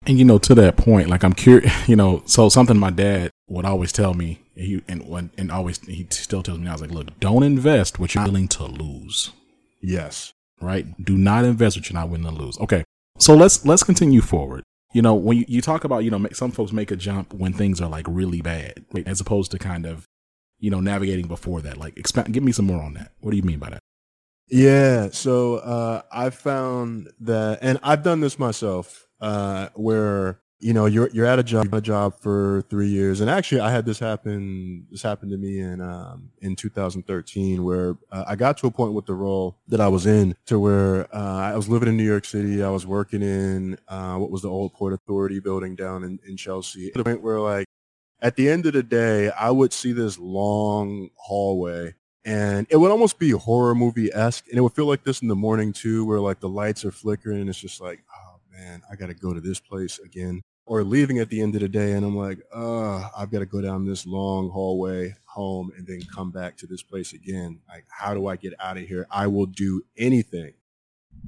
[0.06, 3.30] And you know, to that point, like I'm curious, you know, so something my dad
[3.48, 6.80] would always tell me, he and when and always he still tells me, I was
[6.80, 9.32] like, look, don't invest what you're willing to lose.
[9.82, 10.32] Yes.
[10.60, 10.86] Right.
[11.04, 12.58] Do not invest what you're not willing to lose.
[12.58, 12.84] Okay.
[13.18, 14.62] So let's let's continue forward
[14.94, 17.52] you know, when you, you talk about, you know, some folks make a jump when
[17.52, 20.06] things are like really bad, as opposed to kind of,
[20.60, 21.76] you know, navigating before that.
[21.76, 23.10] Like, expand, give me some more on that.
[23.20, 23.80] What do you mean by that?
[24.48, 25.08] Yeah.
[25.10, 31.10] So uh, I found that, and I've done this myself, uh, where you know you're
[31.12, 33.20] you're at a job a job for three years.
[33.20, 37.96] And actually i had this happen this happened to me in um in 2013 where
[38.10, 41.14] uh, i got to a point with the role that i was in to where
[41.14, 42.62] uh, i was living in new york city.
[42.62, 46.38] I was working in uh, what was the old port authority building down in, in
[46.38, 46.90] chelsea.
[46.92, 47.66] To the point where like
[48.22, 52.90] at the end of the day i would see this long hallway and it would
[52.90, 56.06] almost be horror movie esque, and it would feel like this in the morning too,
[56.06, 59.14] where like the lights are flickering, and it's just like, oh man, I got to
[59.14, 62.16] go to this place again or leaving at the end of the day and I'm
[62.16, 66.56] like, uh, I've got to go down this long hallway home and then come back
[66.58, 67.60] to this place again.
[67.68, 69.06] Like, how do I get out of here?
[69.10, 70.54] I will do anything.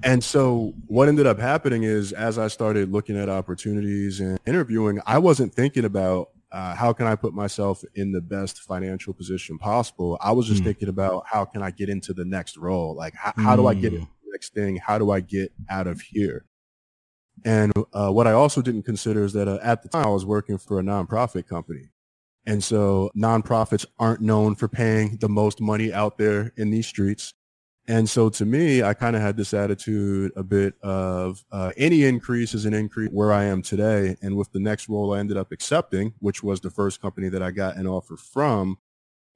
[0.03, 5.01] And so what ended up happening is as I started looking at opportunities and interviewing,
[5.07, 9.59] I wasn't thinking about uh, how can I put myself in the best financial position
[9.59, 10.17] possible.
[10.21, 10.67] I was just mm.
[10.67, 12.95] thinking about how can I get into the next role?
[12.95, 13.59] Like, how, how mm.
[13.59, 13.99] do I get hmm.
[13.99, 14.77] into the next thing?
[14.77, 16.45] How do I get out of here?
[17.45, 20.25] And uh, what I also didn't consider is that uh, at the time I was
[20.25, 21.91] working for a nonprofit company.
[22.47, 27.35] And so nonprofits aren't known for paying the most money out there in these streets.
[27.89, 32.05] And so to me, I kind of had this attitude a bit of uh, any
[32.05, 34.17] increase is an increase where I am today.
[34.23, 37.43] And with the next role I ended up accepting, which was the first company that
[37.43, 38.79] I got an offer from,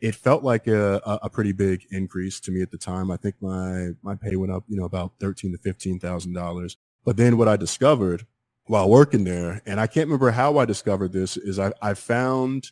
[0.01, 3.11] it felt like a, a pretty big increase to me at the time.
[3.11, 6.77] I think my, my pay went up, you know, about thirteen to $15,000.
[7.05, 8.27] But then what I discovered
[8.67, 12.71] while working there, and I can't remember how I discovered this, is I, I found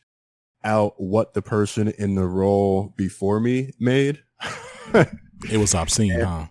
[0.65, 4.23] out what the person in the role before me made.
[4.95, 6.47] it was obscene, and, huh?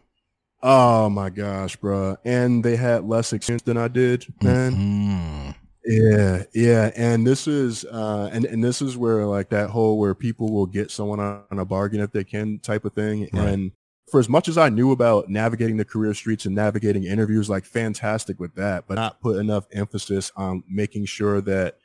[0.63, 2.17] Oh my gosh, bro.
[2.25, 4.73] And they had less experience than I did, man.
[4.73, 5.51] Mm-hmm.
[5.85, 6.91] Yeah, yeah.
[6.95, 10.65] And this is uh and, and this is where like that whole where people will
[10.65, 13.29] get someone on a bargain if they can type of thing.
[13.31, 13.47] Right.
[13.47, 13.71] And
[14.09, 17.65] for as much as I knew about navigating the career streets and navigating interviews, like
[17.65, 21.77] fantastic with that, but not put enough emphasis on making sure that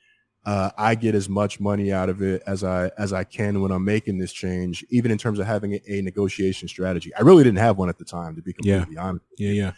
[0.44, 3.70] uh, I get as much money out of it as I as I can when
[3.70, 7.12] I'm making this change, even in terms of having a, a negotiation strategy.
[7.16, 9.02] I really didn't have one at the time, to be completely yeah.
[9.02, 9.24] honest.
[9.38, 9.72] Yeah, yeah.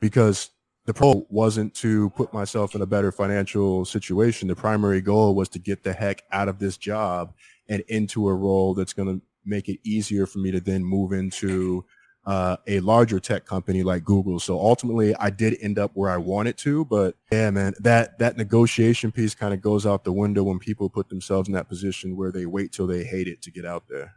[0.00, 0.50] Because
[0.86, 4.48] the goal wasn't to put myself in a better financial situation.
[4.48, 7.34] The primary goal was to get the heck out of this job
[7.68, 11.12] and into a role that's going to make it easier for me to then move
[11.12, 11.84] into
[12.28, 14.38] uh, a larger tech company like Google.
[14.38, 16.84] So ultimately, I did end up where I wanted to.
[16.84, 20.90] But yeah, man, that that negotiation piece kind of goes out the window when people
[20.90, 23.84] put themselves in that position where they wait till they hate it to get out
[23.88, 24.16] there.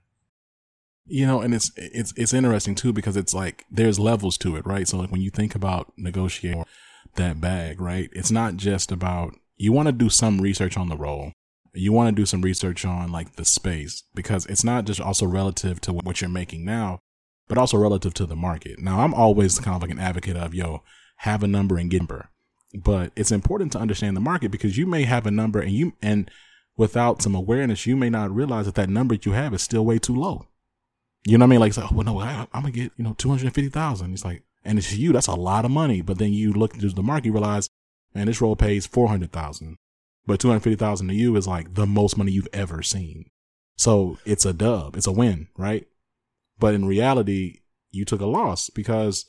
[1.05, 4.65] You know, and it's it's it's interesting too because it's like there's levels to it,
[4.65, 4.87] right?
[4.87, 6.65] So like when you think about negotiating
[7.15, 8.09] that bag, right?
[8.11, 11.31] It's not just about you want to do some research on the role.
[11.73, 15.25] You want to do some research on like the space because it's not just also
[15.25, 16.99] relative to what you're making now,
[17.47, 18.79] but also relative to the market.
[18.79, 20.83] Now, I'm always kind of like an advocate of, yo,
[21.17, 22.29] have a number and get a number.
[22.73, 25.93] But it's important to understand the market because you may have a number and you,
[26.01, 26.31] and
[26.77, 29.99] without some awareness, you may not realize that that number you have is still way
[29.99, 30.47] too low.
[31.25, 31.59] You know what I mean?
[31.59, 34.13] Like, it's like oh, well, no, I, am gonna get, you know, 250,000.
[34.13, 36.01] It's like, and it's you, that's a lot of money.
[36.01, 37.69] But then you look into the market, you realize,
[38.15, 39.77] man, this role pays 400,000,
[40.25, 43.25] but 250,000 to you is like the most money you've ever seen.
[43.77, 44.95] So it's a dub.
[44.95, 45.87] It's a win, right?
[46.59, 49.25] But in reality, you took a loss because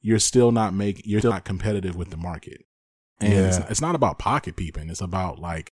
[0.00, 2.64] you're still not making, you're still not competitive with the market.
[3.20, 3.46] And yeah.
[3.46, 4.90] it's, it's not about pocket peeping.
[4.90, 5.72] It's about like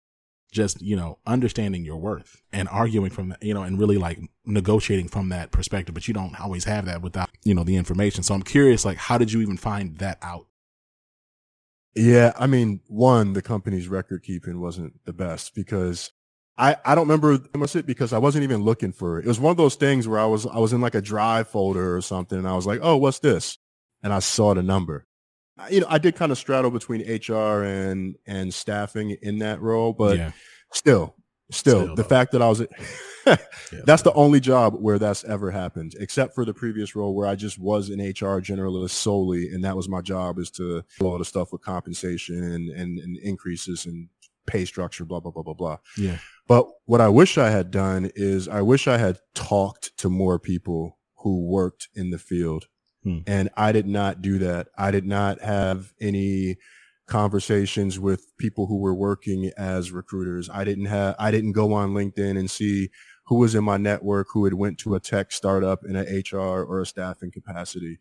[0.53, 4.19] just you know understanding your worth and arguing from that you know and really like
[4.45, 8.23] negotiating from that perspective but you don't always have that without you know the information
[8.23, 10.45] so i'm curious like how did you even find that out
[11.95, 16.11] yeah i mean one the company's record keeping wasn't the best because
[16.55, 19.25] I, I don't remember it because I wasn't even looking for it.
[19.25, 21.47] It was one of those things where I was I was in like a drive
[21.47, 23.57] folder or something and I was like, oh, what's this?
[24.03, 25.07] And I saw the number
[25.69, 29.93] you know, I did kind of straddle between HR and and staffing in that role,
[29.93, 30.31] but yeah.
[30.71, 31.15] still,
[31.53, 32.61] still, still, the fact that I was
[33.25, 33.37] yeah,
[33.85, 37.35] that's the only job where that's ever happened, except for the previous role where I
[37.35, 41.17] just was an HR generalist solely, and that was my job is to do all
[41.17, 44.09] the stuff with compensation and, and, and increases and
[44.45, 45.77] pay structure, blah blah blah blah blah.
[45.97, 46.17] Yeah.
[46.47, 50.39] But what I wish I had done is I wish I had talked to more
[50.39, 52.67] people who worked in the field
[53.03, 53.19] Hmm.
[53.27, 54.69] And I did not do that.
[54.77, 56.57] I did not have any
[57.07, 60.49] conversations with people who were working as recruiters.
[60.49, 62.89] I didn't have, I didn't go on LinkedIn and see
[63.25, 66.63] who was in my network who had went to a tech startup in an HR
[66.63, 67.99] or a staffing capacity.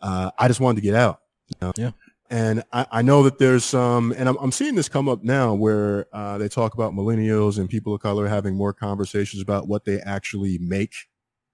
[0.00, 1.20] Uh, I just wanted to get out.
[1.48, 1.72] You know?
[1.76, 1.90] Yeah.
[2.30, 5.52] And I, I, know that there's some, and I'm, I'm seeing this come up now
[5.54, 9.84] where uh, they talk about millennials and people of color having more conversations about what
[9.84, 10.94] they actually make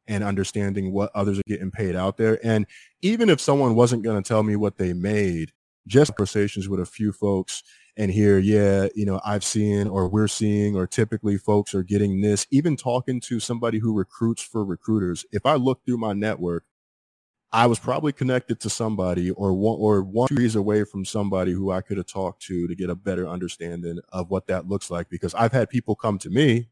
[0.06, 2.38] and understanding what others are getting paid out there.
[2.44, 2.66] And
[3.02, 5.52] even if someone wasn't going to tell me what they made,
[5.86, 7.62] just conversations with a few folks
[7.96, 12.20] and hear, yeah, you know, I've seen or we're seeing or typically folks are getting
[12.20, 15.24] this, even talking to somebody who recruits for recruiters.
[15.32, 16.64] If I look through my network,
[17.52, 21.72] I was probably connected to somebody or one or one trees away from somebody who
[21.72, 25.08] I could have talked to to get a better understanding of what that looks like
[25.08, 26.68] because I've had people come to me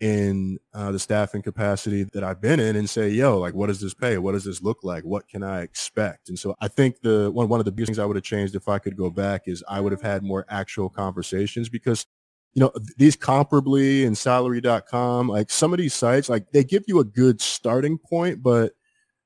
[0.00, 3.80] in uh, the staffing capacity that I've been in and say, yo, like, what does
[3.80, 4.18] this pay?
[4.18, 5.04] What does this look like?
[5.04, 6.28] What can I expect?
[6.28, 8.54] And so I think the one, one of the biggest things I would have changed
[8.54, 12.06] if I could go back is I would have had more actual conversations because,
[12.52, 17.00] you know, these comparably and salary.com, like some of these sites, like they give you
[17.00, 18.72] a good starting point, but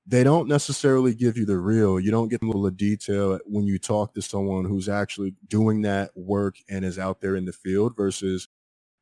[0.06, 1.98] they don't necessarily give you the real.
[1.98, 6.10] You don't get a little detail when you talk to someone who's actually doing that
[6.16, 8.48] work and is out there in the field versus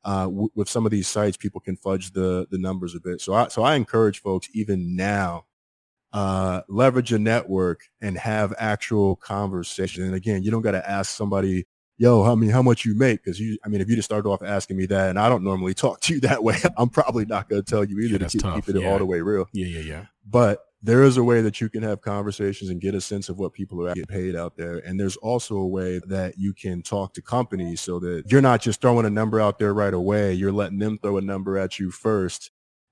[0.03, 3.21] uh, w- with some of these sites, people can fudge the the numbers a bit.
[3.21, 5.45] So I so I encourage folks even now
[6.13, 10.03] uh, leverage a network and have actual conversation.
[10.03, 11.65] And again, you don't got to ask somebody,
[11.97, 13.23] yo, I mean, how much you make?
[13.23, 15.43] Because you, I mean, if you just started off asking me that, and I don't
[15.43, 18.27] normally talk to you that way, I'm probably not going to tell you either yeah,
[18.27, 18.89] to keep, keep, it yeah.
[18.89, 19.47] all the way real.
[19.53, 20.05] Yeah, yeah, yeah.
[20.25, 23.37] But there is a way that you can have conversations and get a sense of
[23.37, 24.77] what people are getting paid out there.
[24.79, 28.61] And there's also a way that you can talk to companies so that you're not
[28.61, 30.33] just throwing a number out there right away.
[30.33, 32.51] You're letting them throw a number at you first.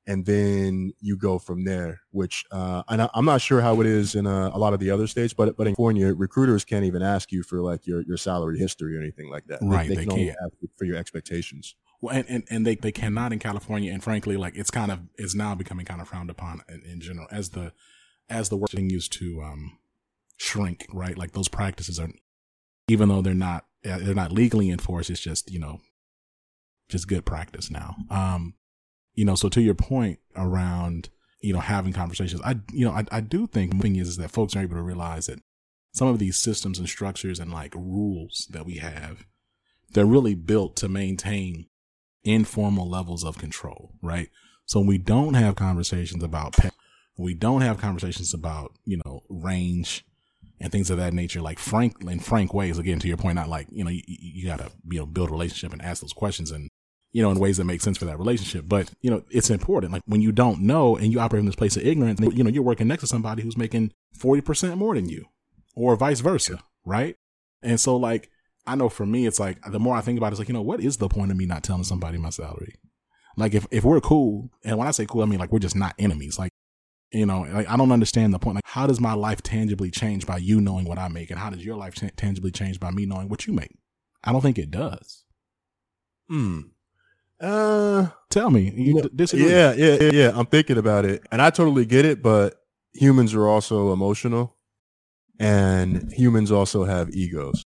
[0.09, 3.87] And then you go from there, which, uh, and I, am not sure how it
[3.87, 6.85] is in a, a, lot of the other states, but, but in California, recruiters can't
[6.85, 9.59] even ask you for like your, your salary history or anything like that.
[9.61, 9.85] Right.
[9.85, 11.75] They, they, they can only ask for your expectations.
[12.01, 13.91] Well, and, and, and they, they cannot in California.
[13.91, 17.01] And frankly, like it's kind of, is now becoming kind of frowned upon in, in
[17.01, 17.73] general as the,
[18.29, 19.77] as the work used to, um,
[20.37, 21.17] shrink, right?
[21.17, 22.09] Like those practices are,
[22.87, 25.79] even though they're not, they're not legally enforced, it's just, you know,
[26.89, 27.95] just good practice now.
[28.09, 28.53] Um,
[29.13, 31.09] you know, so to your point around,
[31.41, 34.17] you know, having conversations, I, you know, I, I do think the thing is, is
[34.17, 35.39] that folks are able to realize that
[35.93, 39.25] some of these systems and structures and like rules that we have,
[39.93, 41.65] they're really built to maintain
[42.27, 44.29] informal levels of control, right?
[44.65, 46.69] So we don't have conversations about pay,
[47.17, 50.05] we don't have conversations about, you know, range,
[50.59, 52.77] and things of that nature, like frank in frank ways.
[52.77, 55.29] Again, to your point, not like you know you, you got to you know build
[55.29, 56.69] a relationship and ask those questions and
[57.11, 58.65] you know in ways that make sense for that relationship.
[58.67, 59.93] But you know it's important.
[59.93, 62.49] Like when you don't know and you operate in this place of ignorance, you know
[62.49, 65.25] you're working next to somebody who's making forty percent more than you,
[65.75, 67.15] or vice versa, right?
[67.61, 68.29] And so like
[68.67, 70.53] I know for me, it's like the more I think about it, it's like you
[70.53, 72.75] know what is the point of me not telling somebody my salary?
[73.37, 75.75] Like if if we're cool, and when I say cool, I mean like we're just
[75.75, 76.37] not enemies.
[76.37, 76.51] Like
[77.11, 78.55] you know, like I don't understand the point.
[78.55, 81.49] Like, how does my life tangibly change by you knowing what I make, and how
[81.49, 83.77] does your life t- tangibly change by me knowing what you make?
[84.23, 85.23] I don't think it does.
[86.27, 86.61] Hmm.
[87.39, 88.73] Uh, tell me.
[88.75, 89.49] You disagree?
[89.49, 90.31] Yeah, yeah, yeah.
[90.33, 92.21] I'm thinking about it, and I totally get it.
[92.21, 92.55] But
[92.93, 94.57] humans are also emotional,
[95.39, 97.63] and humans also have egos.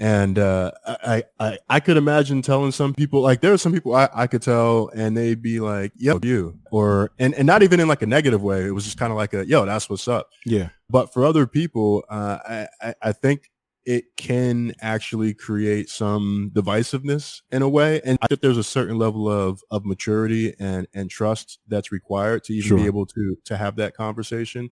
[0.00, 3.94] And uh, I, I I could imagine telling some people like there are some people
[3.94, 7.78] I, I could tell and they'd be like yo you or and, and not even
[7.78, 8.66] in like a negative way.
[8.66, 10.30] It was just kind of like a yo that's what's up.
[10.44, 10.70] Yeah.
[10.90, 13.50] But for other people uh, I, I I think
[13.84, 18.00] it can actually create some divisiveness in a way.
[18.04, 22.44] And I think there's a certain level of of maturity and and trust that's required
[22.44, 22.78] to even sure.
[22.78, 24.70] be able to to have that conversation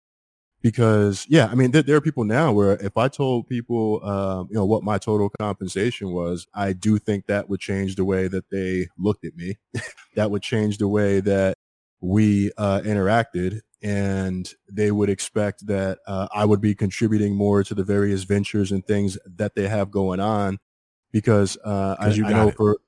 [0.62, 4.48] because yeah, I mean, there, there, are people now where if I told people, um,
[4.50, 8.28] you know, what my total compensation was, I do think that would change the way
[8.28, 9.58] that they looked at me.
[10.16, 11.56] that would change the way that
[12.02, 17.74] we uh, interacted, and they would expect that uh, I would be contributing more to
[17.74, 20.60] the various ventures and things that they have going on,
[21.12, 22.56] because uh, I, you I know it.
[22.58, 22.80] for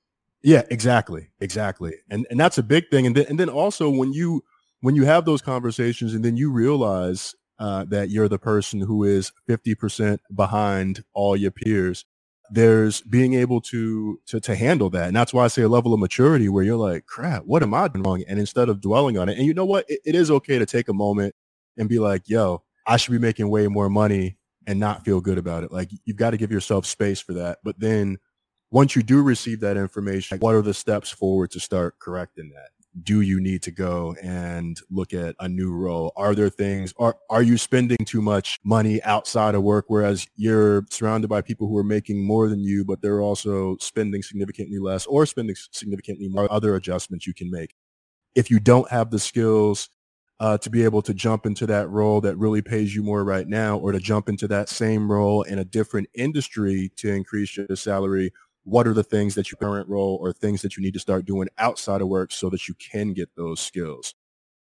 [0.43, 4.11] yeah, exactly, exactly, and and that's a big thing, and then and then also when
[4.11, 4.43] you
[4.81, 9.03] when you have those conversations and then you realize uh, that you're the person who
[9.03, 12.05] is 50% behind all your peers.
[12.49, 15.07] There's being able to, to, to handle that.
[15.07, 17.75] And that's why I say a level of maturity where you're like, crap, what am
[17.75, 18.23] I doing wrong?
[18.27, 19.85] And instead of dwelling on it, and you know what?
[19.87, 21.35] it, it is okay to take a moment
[21.77, 25.37] and be like, yo, I should be making way more money and not feel good
[25.37, 25.71] about it.
[25.71, 27.59] Like you've got to give yourself space for that.
[27.63, 28.17] But then
[28.71, 32.69] once you do receive that information, what are the steps forward to start correcting that?
[33.03, 36.11] Do you need to go and look at a new role?
[36.15, 40.85] Are there things, are, are you spending too much money outside of work, whereas you're
[40.89, 45.05] surrounded by people who are making more than you, but they're also spending significantly less
[45.05, 47.75] or spending significantly more other adjustments you can make.
[48.35, 49.89] If you don't have the skills
[50.41, 53.47] uh, to be able to jump into that role that really pays you more right
[53.47, 57.75] now or to jump into that same role in a different industry to increase your
[57.75, 58.33] salary
[58.63, 61.25] what are the things that your current role or things that you need to start
[61.25, 64.13] doing outside of work so that you can get those skills.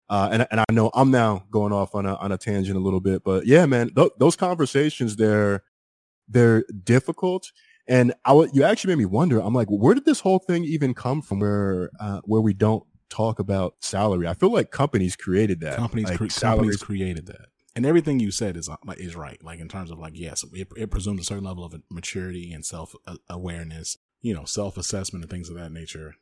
[0.08, 2.80] Uh, and, and I know I'm now going off on a, on a tangent a
[2.80, 5.64] little bit, but yeah, man, th- those conversations, they're,
[6.28, 7.50] they're difficult.
[7.88, 10.64] And I w- you actually made me wonder, I'm like, where did this whole thing
[10.64, 14.28] even come from where, uh, where we don't talk about salary?
[14.28, 15.76] I feel like companies created that.
[15.76, 17.46] Companies, like cre- companies created that
[17.76, 19.42] and everything you said is uh, is right.
[19.44, 22.64] Like in terms of like yes, it, it presumes a certain level of maturity and
[22.64, 22.94] self
[23.28, 26.14] awareness, you know, self assessment and things of that nature.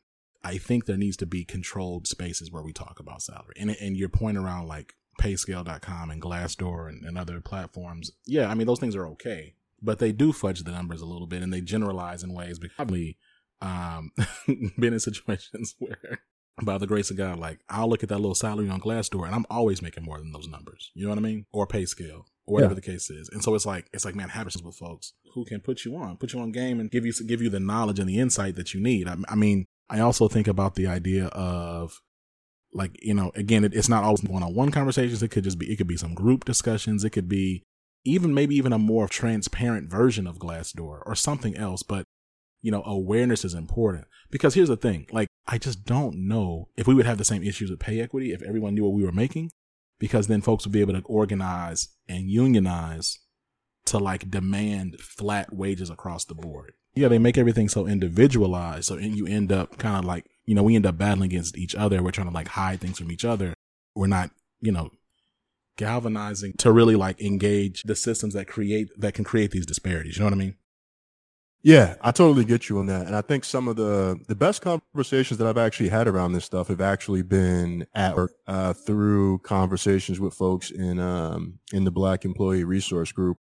[0.43, 3.55] I think there needs to be controlled spaces where we talk about salary.
[3.57, 8.53] And and your point around like payscale.com and Glassdoor and, and other platforms, yeah, I
[8.53, 11.53] mean those things are okay, but they do fudge the numbers a little bit and
[11.53, 12.59] they generalize in ways.
[12.59, 13.17] But probably
[13.61, 14.11] um,
[14.77, 16.19] been in situations where
[16.63, 19.35] by the grace of God, like I'll look at that little salary on Glassdoor and
[19.35, 20.91] I'm always making more than those numbers.
[20.93, 21.45] You know what I mean?
[21.51, 22.75] Or pay scale or whatever yeah.
[22.75, 23.29] the case is.
[23.29, 26.17] And so it's like it's like man, have with folks who can put you on,
[26.17, 28.73] put you on game, and give you give you the knowledge and the insight that
[28.73, 29.07] you need.
[29.07, 31.99] I, I mean, I also think about the idea of
[32.73, 35.21] like you know, again, it, it's not always one on one conversations.
[35.21, 37.03] It could just be it could be some group discussions.
[37.03, 37.63] It could be
[38.05, 41.83] even maybe even a more transparent version of Glassdoor or something else.
[41.83, 42.05] But
[42.61, 46.87] you know, awareness is important because here's the thing, like I just don't know if
[46.87, 49.11] we would have the same issues with pay equity if everyone knew what we were
[49.11, 49.51] making,
[49.99, 53.19] because then folks would be able to organize and unionize
[53.85, 56.73] to like demand flat wages across the board.
[56.95, 58.85] Yeah, they make everything so individualized.
[58.85, 61.75] So you end up kind of like, you know, we end up battling against each
[61.75, 62.01] other.
[62.01, 63.53] We're trying to like hide things from each other.
[63.93, 64.31] We're not,
[64.61, 64.89] you know,
[65.77, 70.15] galvanizing to really like engage the systems that create, that can create these disparities.
[70.17, 70.55] You know what I mean?
[71.65, 73.07] Yeah, I totally get you on that.
[73.07, 76.45] And I think some of the, the best conversations that I've actually had around this
[76.45, 81.89] stuff have actually been at work, uh, through conversations with folks in, um, in the
[81.89, 83.37] Black Employee Resource Group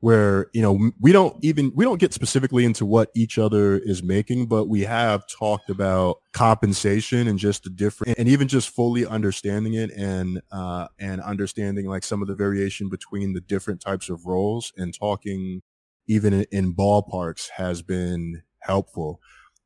[0.00, 4.02] where, you know, we don't even, we don't get specifically into what each other is
[4.02, 9.06] making, but we have talked about compensation and just the different, and even just fully
[9.06, 14.08] understanding it and, uh, and understanding like some of the variation between the different types
[14.08, 15.62] of roles and talking
[16.10, 19.20] even in, ballparks has been helpful.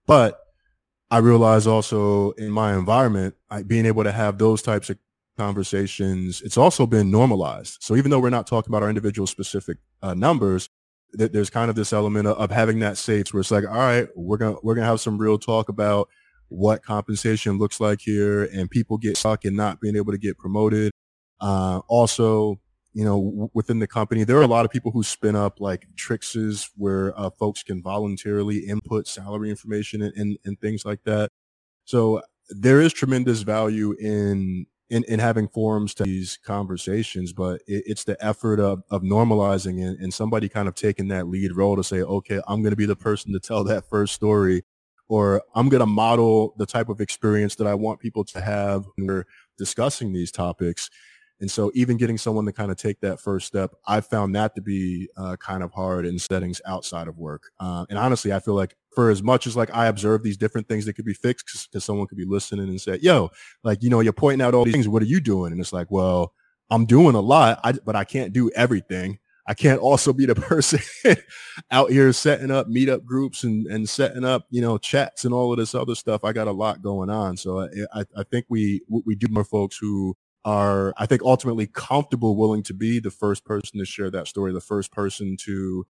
[0.07, 0.39] But
[1.11, 4.99] I realize also in my environment, I, being able to have those types of
[5.39, 7.79] conversations, it's also been normalized.
[7.81, 10.69] So even though we're not talking about our individual specific uh, numbers,
[11.17, 13.75] th- there's kind of this element of, of having that safe where it's like, all
[13.75, 16.09] right, we're gonna we're gonna have some real talk about
[16.49, 20.37] what compensation looks like here, and people get stuck in not being able to get
[20.37, 20.93] promoted.
[21.41, 22.61] Uh, also,
[22.95, 25.61] you know, w- within the company, there are a lot of people who spin up
[25.61, 31.03] like Trixes where uh, folks can voluntarily input salary information and, and, and things like
[31.05, 31.31] that.
[31.85, 37.85] So there is tremendous value in in, in having forums to these conversations, but it,
[37.87, 41.75] it's the effort of, of normalizing and, and somebody kind of taking that lead role
[41.75, 44.63] to say, okay, I'm going to be the person to tell that first story,
[45.09, 48.85] or I'm going to model the type of experience that I want people to have
[48.95, 49.27] when we're
[49.59, 50.91] discussing these topics.
[51.41, 54.55] And so even getting someone to kind of take that first step, I found that
[54.55, 57.51] to be uh, kind of hard in settings outside of work.
[57.59, 60.69] Uh, and honestly, I feel like for as much as like I observe these different
[60.69, 63.31] things that could be fixed because someone could be listening and say, yo,
[63.65, 64.89] like, you know, you're pointing out all these things.
[64.89, 65.53] What are you doing?
[65.53, 66.33] And it's like, well,
[66.71, 69.19] I'm doing a lot, I, but I can't do everything.
[69.47, 70.81] I can't also be the person
[71.71, 75.53] out here setting up meetup groups and, and setting up, you know, chats and all
[75.53, 76.25] of this other stuff.
[76.25, 77.37] I got a lot going on.
[77.37, 81.67] So I, I, I think we, we do more folks who are, I think, ultimately
[81.67, 85.87] comfortable, willing to be the first person to share that story, the first person to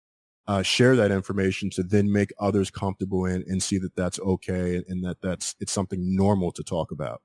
[0.47, 4.75] uh, share that information to then make others comfortable in and see that that's okay
[4.75, 7.21] and, and that that's it's something normal to talk about.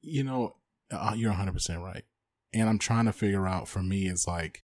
[0.00, 0.56] You know,
[0.90, 2.04] uh, you're 100% right.
[2.52, 4.62] And I'm trying to figure out for me, it's like,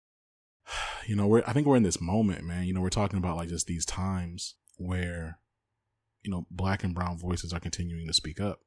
[1.06, 2.66] you know, we're, I think we're in this moment, man.
[2.66, 5.40] You know, we're talking about like just these times where,
[6.24, 8.62] you know, black and brown voices are continuing to speak up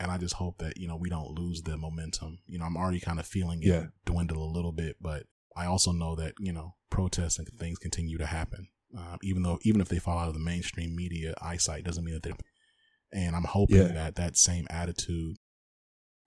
[0.00, 2.38] and I just hope that you know we don't lose the momentum.
[2.46, 3.86] You know, I'm already kind of feeling it yeah.
[4.06, 5.24] dwindle a little bit, but
[5.54, 8.68] I also know that you know protests and things continue to happen.
[8.98, 12.14] Uh, even though even if they fall out of the mainstream media eyesight, doesn't mean
[12.14, 12.34] that they're.
[13.12, 13.88] And I'm hoping yeah.
[13.88, 15.36] that that same attitude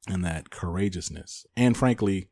[0.07, 2.29] and that courageousness, and frankly,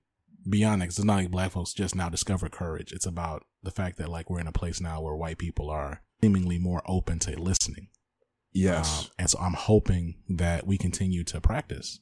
[0.48, 2.92] beyond that, it's not like black folks just now discover courage.
[2.92, 6.02] It's about the fact that like we're in a place now where white people are
[6.22, 7.88] seemingly more open to listening
[8.54, 9.06] Yes.
[9.06, 12.00] Um, and so I'm hoping that we continue to practice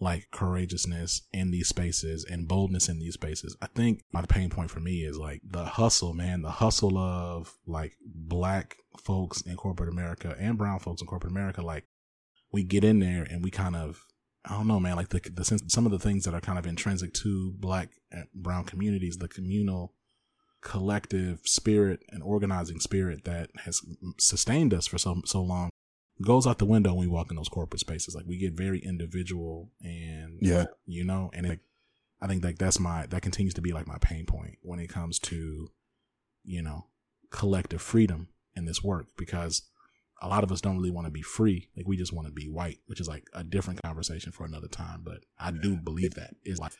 [0.00, 3.56] like courageousness in these spaces and boldness in these spaces.
[3.62, 7.54] I think my pain point for me is like the hustle, man, the hustle of
[7.66, 11.62] like black folks in corporate America and brown folks in corporate America.
[11.62, 11.84] Like
[12.50, 14.04] we get in there and we kind of,
[14.44, 16.58] I don't know, man, like the, the sense, some of the things that are kind
[16.58, 19.94] of intrinsic to black and brown communities, the communal
[20.62, 23.80] collective spirit and organizing spirit that has
[24.18, 25.70] sustained us for so, so long
[26.22, 28.14] goes out the window when we walk in those corporate spaces.
[28.14, 31.60] Like we get very individual and yeah, you know, and it,
[32.20, 34.88] I think like that's my that continues to be like my pain point when it
[34.88, 35.68] comes to
[36.44, 36.86] you know
[37.30, 39.62] collective freedom in this work because
[40.20, 41.68] a lot of us don't really want to be free.
[41.76, 44.68] Like we just want to be white, which is like a different conversation for another
[44.68, 45.00] time.
[45.02, 46.72] But I do believe that is like,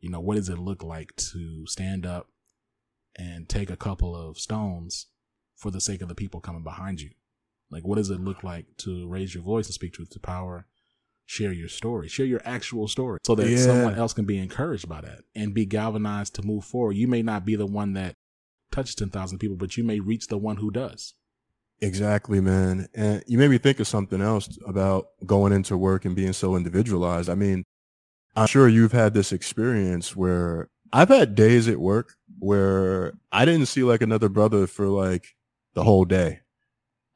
[0.00, 2.26] you know, what does it look like to stand up
[3.16, 5.06] and take a couple of stones
[5.54, 7.10] for the sake of the people coming behind you?
[7.70, 10.66] Like, what does it look like to raise your voice and speak truth to power?
[11.26, 13.58] Share your story, share your actual story so that yeah.
[13.58, 16.96] someone else can be encouraged by that and be galvanized to move forward.
[16.96, 18.14] You may not be the one that
[18.72, 21.12] touches 10,000 people, but you may reach the one who does.
[21.80, 22.88] Exactly, man.
[22.94, 26.56] And you made me think of something else about going into work and being so
[26.56, 27.28] individualized.
[27.28, 27.64] I mean,
[28.34, 33.66] I'm sure you've had this experience where I've had days at work where I didn't
[33.66, 35.36] see like another brother for like
[35.74, 36.40] the whole day.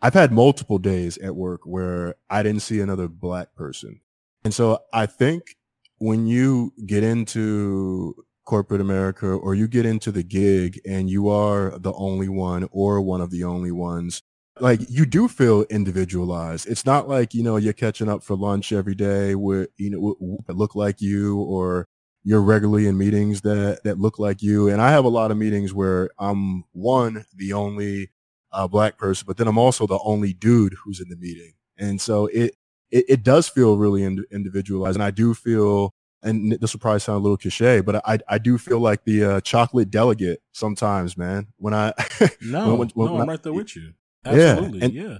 [0.02, 4.00] I've had multiple days at work where I didn't see another black person.
[4.44, 5.56] And so I think
[5.98, 11.78] when you get into corporate America or you get into the gig and you are
[11.78, 14.22] the only one or one of the only ones,
[14.58, 16.68] like you do feel individualized.
[16.68, 20.38] It's not like, you know, you're catching up for lunch every day with, you know,
[20.48, 21.86] look like you or
[22.24, 24.68] you're regularly in meetings that, that look like you.
[24.68, 28.10] And I have a lot of meetings where I'm one, the only
[28.52, 31.52] uh, black person, but then I'm also the only dude who's in the meeting.
[31.78, 32.54] And so it,
[32.90, 34.96] it, it does feel really ind- individualized.
[34.96, 38.38] And I do feel, and this will probably sound a little cliche, but I, I
[38.38, 41.48] do feel like the uh, chocolate delegate sometimes, man.
[41.56, 41.92] When I,
[42.42, 43.92] no, when, when, no, when I'm I, right there with you.
[44.24, 44.78] Absolutely.
[44.78, 44.84] Yeah.
[44.84, 45.18] And, yeah.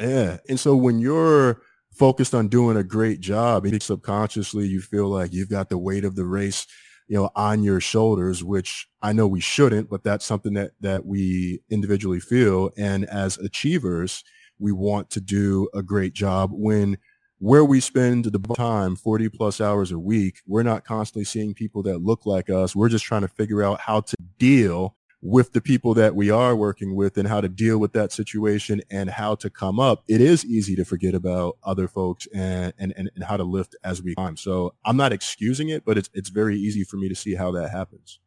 [0.00, 0.38] Yeah.
[0.48, 5.50] And so when you're focused on doing a great job, subconsciously you feel like you've
[5.50, 6.66] got the weight of the race
[7.12, 11.04] you know, on your shoulders, which I know we shouldn't, but that's something that, that
[11.04, 12.70] we individually feel.
[12.78, 14.24] And as achievers,
[14.58, 16.96] we want to do a great job when
[17.38, 21.82] where we spend the time 40 plus hours a week, we're not constantly seeing people
[21.82, 22.74] that look like us.
[22.74, 26.56] We're just trying to figure out how to deal with the people that we are
[26.56, 30.20] working with and how to deal with that situation and how to come up, it
[30.20, 34.16] is easy to forget about other folks and, and, and, how to lift as we
[34.16, 34.36] climb.
[34.36, 37.52] So I'm not excusing it, but it's, it's very easy for me to see how
[37.52, 38.18] that happens.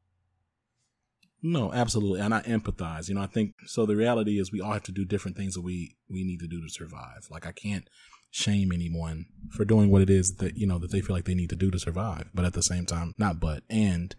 [1.43, 2.21] No, absolutely.
[2.21, 3.09] And I empathize.
[3.09, 5.53] You know, I think so the reality is we all have to do different things
[5.53, 7.27] that we we need to do to survive.
[7.29, 7.87] Like I can't
[8.31, 11.35] shame anyone for doing what it is that, you know, that they feel like they
[11.35, 12.31] need to do to survive.
[12.33, 14.15] But at the same time, not but and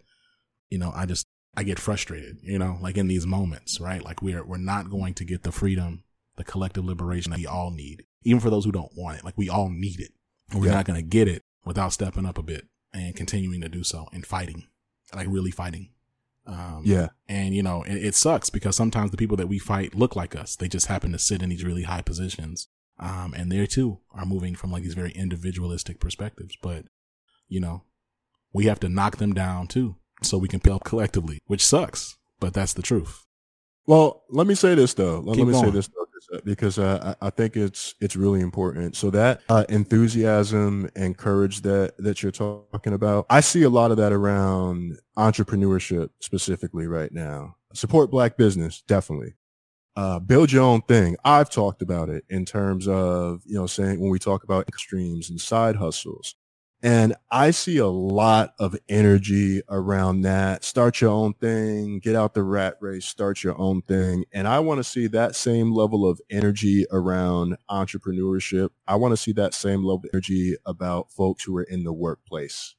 [0.71, 1.26] you know, I just
[1.57, 4.05] I get frustrated, you know, like in these moments, right?
[4.05, 6.05] Like we're we're not going to get the freedom,
[6.37, 8.05] the collective liberation that we all need.
[8.25, 9.25] Even for those who don't want it.
[9.25, 10.13] Like we all need it.
[10.55, 10.75] We're yeah.
[10.75, 14.27] not gonna get it without stepping up a bit and continuing to do so and
[14.27, 14.65] fighting.
[15.15, 15.91] Like really fighting.
[16.47, 17.09] Um, yeah.
[17.29, 20.37] And, you know, it, it, sucks because sometimes the people that we fight look like
[20.37, 20.55] us.
[20.55, 22.69] They just happen to sit in these really high positions.
[23.01, 26.57] Um, and they too are moving from like these very individualistic perspectives.
[26.63, 26.85] But,
[27.49, 27.83] you know,
[28.53, 32.55] we have to knock them down too so we can build collectively, which sucks, but
[32.55, 33.27] that's the truth.
[33.87, 35.21] Well, let me say this though.
[35.21, 38.97] Let, let me say this though, because uh, I think it's it's really important.
[38.97, 43.93] So that uh, enthusiasm and courage that that you're talking about, I see a lot
[43.93, 47.57] of that around entrepreneurship specifically right now.
[47.75, 49.35] Support black business, definitely.
[49.95, 51.17] Uh, build your own thing.
[51.25, 55.31] I've talked about it in terms of you know saying when we talk about extremes
[55.31, 56.35] and side hustles.
[56.87, 60.63] And I see a lot of energy around that.
[60.63, 64.25] Start your own thing, get out the rat race, start your own thing.
[64.33, 68.69] And I want to see that same level of energy around entrepreneurship.
[68.87, 71.93] I want to see that same level of energy about folks who are in the
[71.93, 72.77] workplace.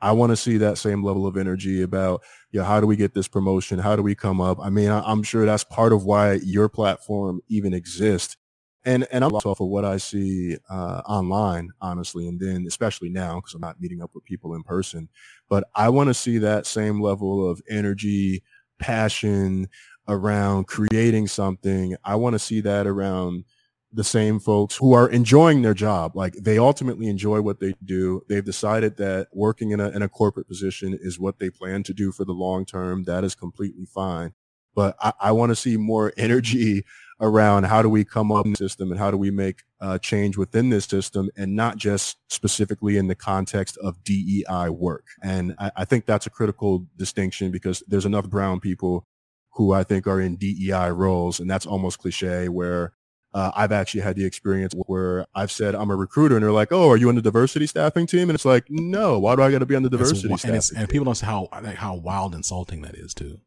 [0.00, 2.22] I want to see that same level of energy about,
[2.52, 3.78] you know, how do we get this promotion?
[3.78, 4.60] How do we come up?
[4.62, 8.38] I mean, I'm sure that's part of why your platform even exists
[8.84, 13.36] and and I'm off of what I see uh, online, honestly, and then especially now
[13.36, 15.08] because I'm not meeting up with people in person.
[15.48, 18.42] But I want to see that same level of energy,
[18.78, 19.68] passion
[20.08, 21.96] around creating something.
[22.04, 23.44] I want to see that around
[23.92, 26.16] the same folks who are enjoying their job.
[26.16, 28.22] Like they ultimately enjoy what they do.
[28.28, 31.94] They've decided that working in a in a corporate position is what they plan to
[31.94, 33.04] do for the long term.
[33.04, 34.32] That is completely fine.
[34.74, 36.84] But I, I want to see more energy
[37.22, 39.96] around how do we come up with the system and how do we make uh,
[39.96, 45.06] change within this system and not just specifically in the context of DEI work.
[45.22, 49.06] And I, I think that's a critical distinction because there's enough brown people
[49.52, 51.38] who I think are in DEI roles.
[51.38, 52.92] And that's almost cliche where
[53.34, 56.70] uh, I've actually had the experience where I've said I'm a recruiter and they're like,
[56.70, 59.50] "Oh, are you on the diversity staffing team?" And it's like, "No, why do I
[59.50, 62.34] got to be on the diversity staffing?" And, and people don't see how how wild
[62.34, 63.40] insulting that is too.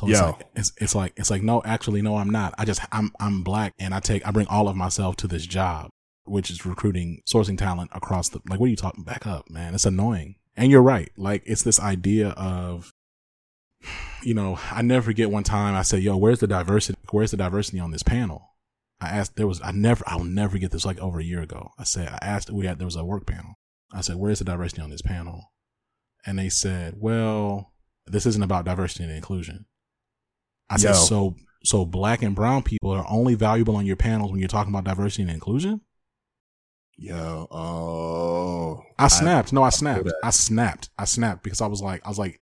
[0.00, 2.54] So it's like it's, it's like it's like no, actually no, I'm not.
[2.56, 5.44] I just I'm I'm black and I take I bring all of myself to this
[5.44, 5.90] job,
[6.24, 8.60] which is recruiting, sourcing talent across the like.
[8.60, 9.04] What are you talking?
[9.04, 9.74] Back up, man.
[9.74, 10.36] It's annoying.
[10.56, 11.10] And you're right.
[11.16, 12.90] Like it's this idea of,
[14.22, 16.98] you know, I never forget one time I said, "Yo, where's the diversity?
[17.10, 18.50] Where's the diversity on this panel?"
[19.00, 19.36] I asked.
[19.36, 19.60] There was.
[19.62, 20.04] I never.
[20.06, 20.84] I'll never get this.
[20.84, 22.08] Like over a year ago, I said.
[22.08, 22.50] I asked.
[22.50, 22.78] We had.
[22.78, 23.54] There was a work panel.
[23.92, 25.52] I said, "Where's the diversity on this panel?"
[26.26, 27.72] And they said, "Well,
[28.06, 29.66] this isn't about diversity and inclusion."
[30.70, 30.94] I said, Yo.
[30.94, 34.72] so so black and brown people are only valuable on your panels when you're talking
[34.72, 35.82] about diversity and inclusion?
[36.96, 38.82] Yo, oh.
[38.98, 39.52] I snapped.
[39.52, 40.10] I, no, I snapped.
[40.22, 40.90] I snapped.
[40.98, 42.40] I snapped because I was like, I was like,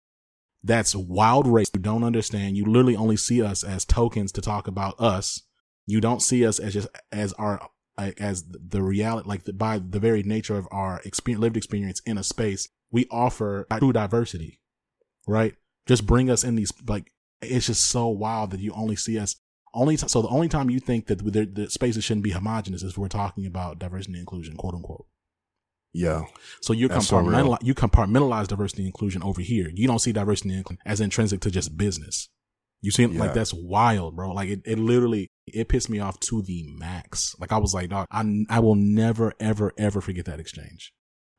[0.64, 1.70] that's wild race.
[1.74, 2.56] You don't understand.
[2.56, 5.42] You literally only see us as tokens to talk about us.
[5.86, 7.68] You don't see us as just as our
[7.98, 12.18] as the reality, like the, by the very nature of our experience, lived experience in
[12.18, 14.60] a space, we offer true diversity,
[15.26, 15.54] right?
[15.86, 17.12] Just bring us in these like
[17.42, 19.36] it's just so wild that you only see us
[19.74, 22.82] only t- so the only time you think that the, the spaces shouldn't be homogenous
[22.82, 25.06] is we're talking about diversity and inclusion, quote unquote.
[25.92, 26.24] Yeah.
[26.60, 29.70] So you compartmentalize, you compartmentalize diversity and inclusion over here.
[29.72, 32.28] You don't see diversity and inclusion as intrinsic to just business.
[32.82, 33.18] You see, yeah.
[33.18, 34.32] like that's wild, bro.
[34.32, 37.34] Like it, it literally, it pissed me off to the max.
[37.38, 40.92] Like I was like, dog, I, I will never, ever, ever forget that exchange.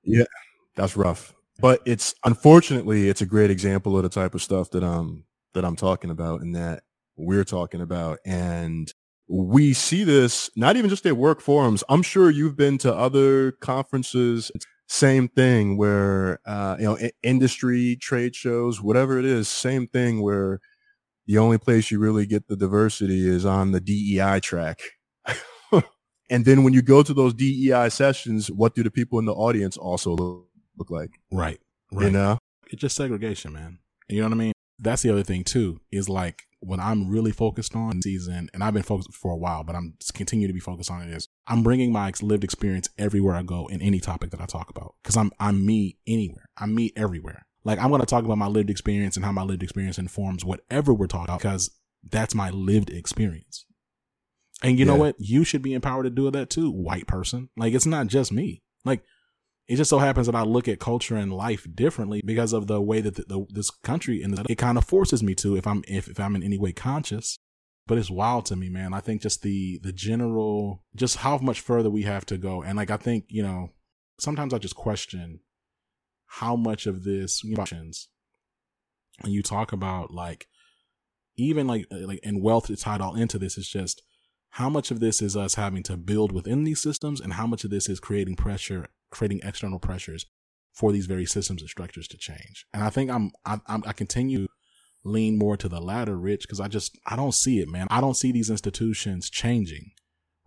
[0.04, 0.26] Yeah,
[0.76, 1.34] that's rough.
[1.60, 5.24] But it's unfortunately, it's a great example of the type of stuff that um
[5.54, 6.84] that I'm talking about and that
[7.16, 8.20] we're talking about.
[8.26, 8.92] And
[9.28, 11.84] we see this not even just at work forums.
[11.90, 14.52] I'm sure you've been to other conferences.
[14.88, 20.62] Same thing where, uh, you know, industry trade shows, whatever it is, same thing where
[21.26, 24.80] the only place you really get the diversity is on the DEI track.
[26.30, 29.34] and then when you go to those DEI sessions, what do the people in the
[29.34, 31.20] audience also look, look like?
[31.32, 31.60] Right.
[31.92, 32.06] Right.
[32.06, 32.38] You know,
[32.72, 33.80] it's just segregation, man.
[34.08, 34.54] You know what I mean?
[34.80, 38.74] That's the other thing too is like what I'm really focused on season, and I've
[38.74, 41.64] been focused for a while, but I'm continue to be focused on it is I'm
[41.64, 45.18] bringing my lived experience everywhere I go in any topic that I talk about because
[45.18, 46.50] I'm I'm me anywhere.
[46.58, 47.46] I'm me everywhere.
[47.64, 50.46] Like I'm going to talk about my lived experience and how my lived experience informs
[50.46, 51.70] whatever we're talking about because
[52.10, 53.66] that's my lived experience.
[54.64, 54.94] And you yeah.
[54.94, 55.16] know what?
[55.20, 57.50] You should be empowered to do that too, white person.
[57.56, 58.64] Like it's not just me.
[58.84, 59.04] Like
[59.68, 62.82] it just so happens that I look at culture and life differently because of the
[62.82, 65.84] way that the, the, this country and it kind of forces me to if I'm
[65.88, 67.38] if, if I'm in any way conscious.
[67.86, 68.94] But it's wild to me, man.
[68.94, 72.62] I think just the the general just how much further we have to go.
[72.62, 73.72] And like I think, you know,
[74.20, 75.40] sometimes I just question
[76.28, 77.66] how much of this you know,
[79.22, 80.48] when you talk about like
[81.36, 84.02] even like uh, like and wealth is tied all into this is just
[84.52, 87.64] how much of this is us having to build within these systems and how much
[87.64, 90.26] of this is creating pressure creating external pressures
[90.74, 92.66] for these very systems and structures to change.
[92.74, 94.48] And i think i'm i, I'm, I continue
[95.04, 97.88] lean more to the latter rich because i just i don't see it man.
[97.90, 99.92] I don't see these institutions changing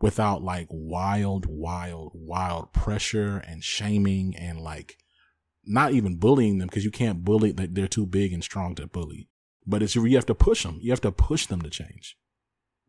[0.00, 4.96] without like wild wild wild pressure and shaming and like
[5.64, 8.86] not even bullying them because you can't bully that they're too big and strong to
[8.86, 9.28] bully.
[9.66, 12.16] But it's you have to push them you have to push them to change.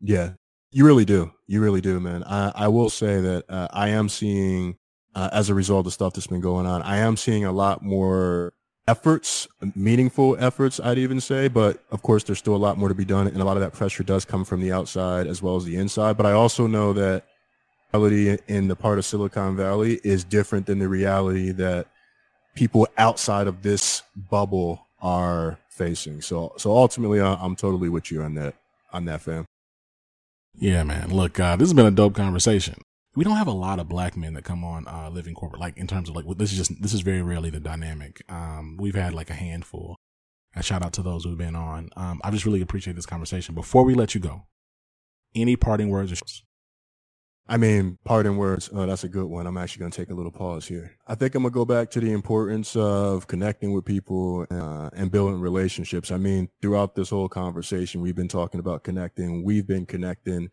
[0.00, 0.32] Yeah.
[0.70, 1.32] You really do.
[1.46, 2.24] You really do, man.
[2.24, 4.76] I, I will say that uh, I am seeing,
[5.14, 7.82] uh, as a result of stuff that's been going on, I am seeing a lot
[7.82, 8.52] more
[8.88, 11.48] efforts, meaningful efforts, I'd even say.
[11.48, 13.26] But of course, there's still a lot more to be done.
[13.26, 15.76] And a lot of that pressure does come from the outside as well as the
[15.76, 16.16] inside.
[16.16, 17.24] But I also know that
[17.92, 21.86] reality in the part of Silicon Valley is different than the reality that
[22.54, 26.20] people outside of this bubble are facing.
[26.20, 28.54] So, so ultimately, I'm totally with you on that,
[28.92, 29.46] on that, fam.
[30.54, 31.10] Yeah, man.
[31.10, 32.82] Look, uh, this has been a dope conversation.
[33.14, 35.76] We don't have a lot of black men that come on uh, living corporate, like
[35.76, 38.22] in terms of like this is just this is very rarely the dynamic.
[38.28, 39.96] Um, we've had like a handful.
[40.54, 41.88] And shout out to those who've been on.
[41.96, 43.54] Um, I just really appreciate this conversation.
[43.54, 44.46] Before we let you go,
[45.34, 46.16] any parting words or
[47.48, 48.70] I mean, parting words.
[48.72, 49.46] Oh, that's a good one.
[49.46, 50.96] I'm actually going to take a little pause here.
[51.06, 54.90] I think I'm going to go back to the importance of connecting with people uh,
[54.94, 56.12] and building relationships.
[56.12, 59.44] I mean, throughout this whole conversation, we've been talking about connecting.
[59.44, 60.50] We've been connecting,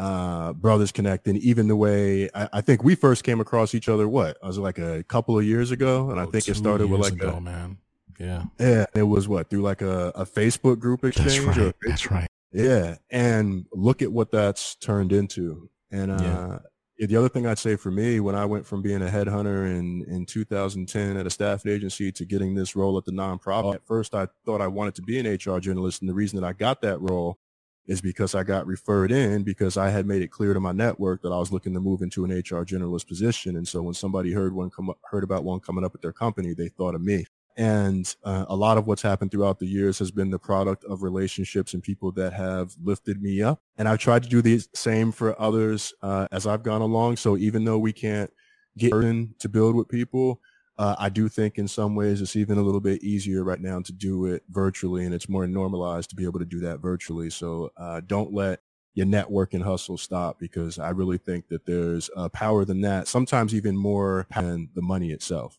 [0.00, 4.08] uh, brothers connecting, even the way I, I, think we first came across each other,
[4.08, 4.38] what?
[4.42, 6.08] I was like a couple of years ago?
[6.10, 7.76] And oh, I think it started with like ago, a, man.
[8.18, 8.44] Yeah.
[8.58, 8.86] Yeah.
[8.94, 9.50] It was what?
[9.50, 11.44] Through like a, a Facebook group exchange?
[11.44, 11.74] That's right.
[11.84, 12.26] That's right.
[12.50, 12.96] Yeah.
[13.10, 16.60] And look at what that's turned into and uh,
[16.98, 17.06] yeah.
[17.06, 20.04] the other thing I'd say for me, when I went from being a headhunter in,
[20.08, 24.14] in 2010 at a staff agency to getting this role at the nonprofit, at first
[24.14, 26.00] I thought I wanted to be an HR generalist.
[26.00, 27.38] And the reason that I got that role
[27.86, 31.22] is because I got referred in because I had made it clear to my network
[31.22, 33.56] that I was looking to move into an HR generalist position.
[33.56, 36.12] And so when somebody heard one come up, heard about one coming up at their
[36.12, 37.26] company, they thought of me.
[37.56, 41.02] And uh, a lot of what's happened throughout the years has been the product of
[41.02, 43.60] relationships and people that have lifted me up.
[43.76, 47.16] And I've tried to do the same for others uh, as I've gone along.
[47.16, 48.30] So even though we can't
[48.78, 50.40] get in to build with people,
[50.80, 53.80] uh, I do think in some ways it's even a little bit easier right now
[53.80, 57.28] to do it virtually and it's more normalized to be able to do that virtually.
[57.28, 58.60] So uh, don't let
[58.94, 63.08] your network and hustle stop because I really think that there's a power than that,
[63.08, 65.58] sometimes even more than the money itself.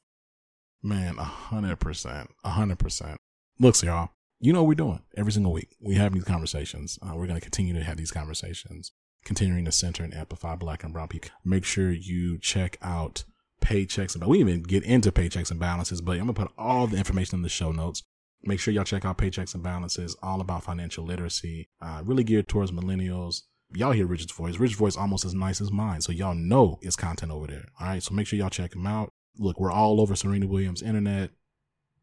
[0.82, 3.22] Man, a hundred percent, a hundred percent.
[3.60, 4.10] Looks, y'all,
[4.40, 5.76] you know what we're doing every single week.
[5.80, 6.98] We have these conversations.
[7.00, 8.92] Uh, we're going to continue to have these conversations,
[9.24, 11.30] continuing to center and amplify black and brown people.
[11.46, 13.24] Make sure you check out
[13.62, 16.98] paychecks and we even get into paychecks and balances, but I'm gonna put all the
[16.98, 18.04] information in the show notes.
[18.44, 22.48] Make sure y'all check out paychecks and balances, all about financial literacy, uh, really geared
[22.48, 23.44] towards millennials.
[23.74, 24.58] Y'all hear Richard's voice.
[24.58, 27.66] Richard's voice almost as nice as mine, so y'all know it's content over there.
[27.80, 30.82] All right, so make sure y'all check him out look, we're all over Serena Williams
[30.82, 31.32] internet.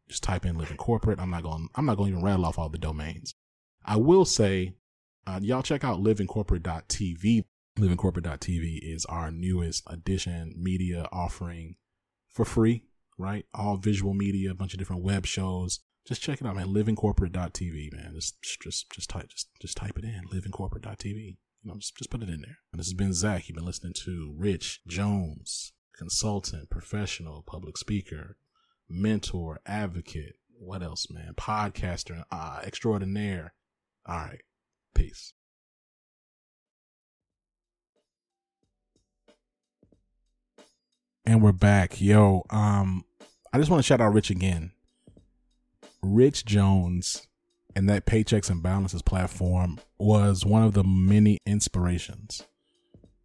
[0.07, 1.19] Just type in living corporate.
[1.19, 3.35] I'm not going I'm not going to even rattle off all the domains.
[3.85, 4.73] I will say
[5.27, 7.45] uh, y'all check out livingcorporate.tv.
[7.77, 11.75] Livingcorporate.tv is our newest addition media offering
[12.29, 12.83] for free,
[13.17, 13.45] right?
[13.53, 15.79] All visual media, a bunch of different web shows.
[16.07, 16.73] Just check it out, man.
[16.73, 18.13] Livingcorporate.tv, man.
[18.15, 20.23] Just just just type just just type it in.
[20.33, 21.37] Livingcorporate.tv.
[21.63, 22.57] You know, just just put it in there.
[22.71, 23.47] And this has been Zach.
[23.47, 28.37] You've been listening to Rich Jones consultant, professional, public speaker,
[28.89, 30.35] mentor, advocate.
[30.57, 31.33] What else, man?
[31.35, 33.53] Podcaster, uh, extraordinaire.
[34.05, 34.41] All right.
[34.95, 35.33] Peace.
[41.29, 42.01] And we're back.
[42.01, 43.05] Yo, um,
[43.53, 44.71] I just want to shout out Rich again.
[46.01, 47.27] Rich Jones
[47.75, 52.47] and that Paychecks and Balances platform was one of the many inspirations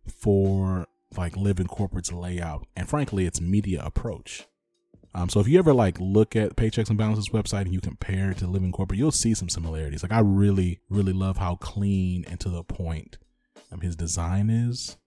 [0.06, 0.86] for
[1.16, 4.46] like Living Corporate's layout and frankly its media approach.
[5.14, 8.32] Um, so if you ever like look at Paychecks and Balances website and you compare
[8.32, 10.02] it to Living Corporate, you'll see some similarities.
[10.02, 13.16] Like I really, really love how clean and to the point
[13.72, 14.98] um, his design is.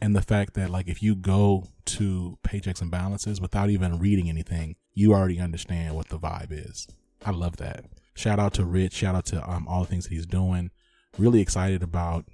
[0.00, 4.28] And the fact that like if you go to paychecks and balances without even reading
[4.28, 6.86] anything, you already understand what the vibe is.
[7.24, 7.84] I love that.
[8.14, 8.94] Shout out to Rich.
[8.94, 10.70] Shout out to um, all the things that he's doing.
[11.18, 12.26] Really excited about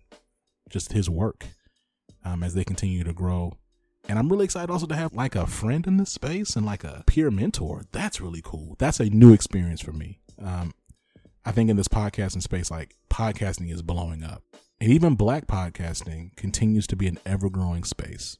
[0.68, 1.46] just his work
[2.24, 3.56] um, as they continue to grow.
[4.08, 6.84] And I'm really excited also to have like a friend in this space and like
[6.84, 7.82] a peer mentor.
[7.92, 8.76] That's really cool.
[8.78, 10.20] That's a new experience for me.
[10.40, 10.72] Um,
[11.44, 14.42] I think in this podcasting space, like podcasting is blowing up.
[14.80, 18.38] And even black podcasting continues to be an ever growing space.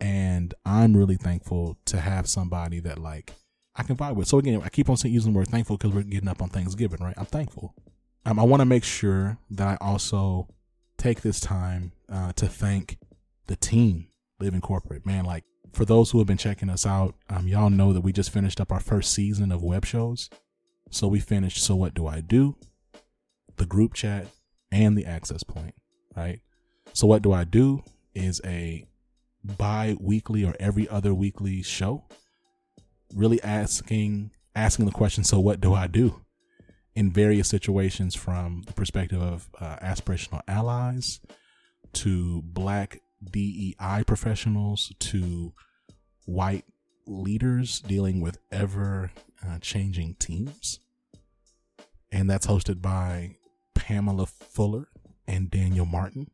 [0.00, 3.32] And I'm really thankful to have somebody that like
[3.74, 4.28] I can vibe with.
[4.28, 6.50] So again, I keep on saying using the word thankful because we're getting up on
[6.50, 7.14] Thanksgiving, right?
[7.16, 7.74] I'm thankful.
[8.26, 10.48] Um, I want to make sure that I also
[10.98, 12.98] take this time uh, to thank
[13.46, 14.08] the team,
[14.40, 15.06] Living Corporate.
[15.06, 18.12] Man, like for those who have been checking us out, um, y'all know that we
[18.12, 20.30] just finished up our first season of web shows.
[20.90, 22.56] So we finished So What Do I Do,
[23.56, 24.26] the group chat,
[24.74, 25.74] and the access point,
[26.16, 26.40] right?
[26.92, 27.82] So What Do I Do
[28.14, 28.84] is a
[29.44, 32.04] bi weekly or every other weekly show,
[33.14, 36.20] really asking asking the question, so what do I do?
[36.94, 41.20] In various situations from the perspective of uh, aspirational allies
[41.94, 43.00] to black
[43.30, 45.52] DEI professionals to
[46.26, 46.64] white
[47.06, 49.10] leaders dealing with ever
[49.44, 50.78] uh, changing teams.
[52.12, 53.36] And that's hosted by
[53.84, 54.88] Pamela Fuller
[55.26, 56.30] and Daniel Martin.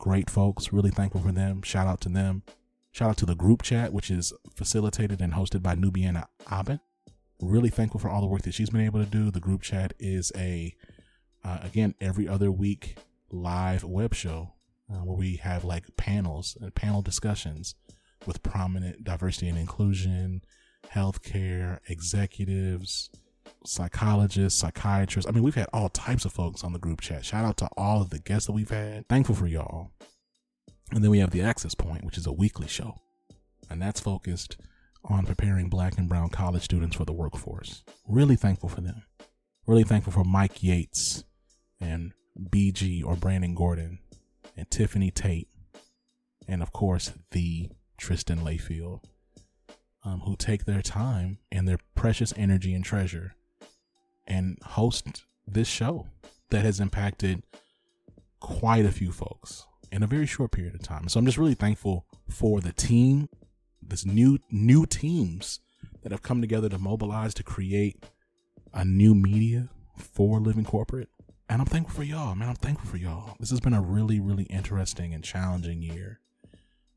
[0.00, 0.72] Great folks.
[0.72, 1.62] Really thankful for them.
[1.62, 2.42] Shout out to them.
[2.90, 6.80] Shout out to the group chat, which is facilitated and hosted by Nubiana Aben.
[7.40, 9.30] Really thankful for all the work that she's been able to do.
[9.30, 10.74] The group chat is a,
[11.44, 12.96] uh, again, every other week
[13.30, 14.54] live web show
[14.92, 17.76] uh, where we have like panels and panel discussions
[18.26, 20.42] with prominent diversity and inclusion,
[20.92, 23.08] healthcare executives,
[23.68, 25.28] psychologists, psychiatrists.
[25.28, 27.24] I mean, we've had all types of folks on the group chat.
[27.24, 29.08] Shout out to all of the guests that we've had.
[29.08, 29.90] Thankful for y'all.
[30.92, 33.00] And then we have the Access Point, which is a weekly show.
[33.68, 34.56] And that's focused
[35.04, 37.82] on preparing black and brown college students for the workforce.
[38.08, 39.02] Really thankful for them.
[39.66, 41.24] Really thankful for Mike Yates
[41.80, 43.98] and BG or Brandon Gordon
[44.56, 45.48] and Tiffany Tate.
[46.48, 49.02] And of course, the Tristan Layfield,
[50.04, 53.34] um, who take their time and their precious energy and treasure
[54.26, 56.06] and host this show
[56.50, 57.42] that has impacted
[58.40, 61.08] quite a few folks in a very short period of time.
[61.08, 63.28] So I'm just really thankful for the team,
[63.80, 65.60] this new new teams
[66.02, 68.04] that have come together to mobilize to create
[68.72, 71.08] a new media for Living Corporate.
[71.48, 72.48] And I'm thankful for y'all, man.
[72.48, 73.36] I'm thankful for y'all.
[73.38, 76.20] This has been a really, really interesting and challenging year.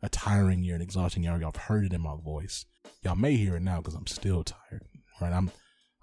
[0.02, 1.34] A tiring year, an exhausting year.
[1.34, 2.66] Y'all have heard it in my voice.
[3.04, 4.84] Y'all may hear it now because I'm still tired.
[5.22, 5.34] Right?
[5.34, 5.52] I'm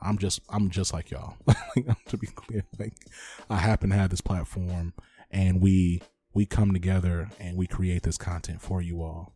[0.00, 1.36] I'm just I'm just like y'all.
[2.06, 2.94] to be clear, like
[3.48, 4.92] I happen to have this platform
[5.30, 6.02] and we
[6.36, 9.34] we come together and we create this content for you all.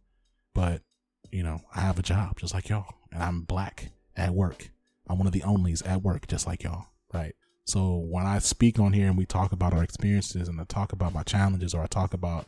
[0.54, 0.82] But,
[1.30, 4.70] you know, I have a job just like y'all and I'm black at work.
[5.08, 7.34] I'm one of the onlys at work just like y'all, right?
[7.64, 10.92] So when I speak on here and we talk about our experiences and I talk
[10.92, 12.46] about my challenges or I talk about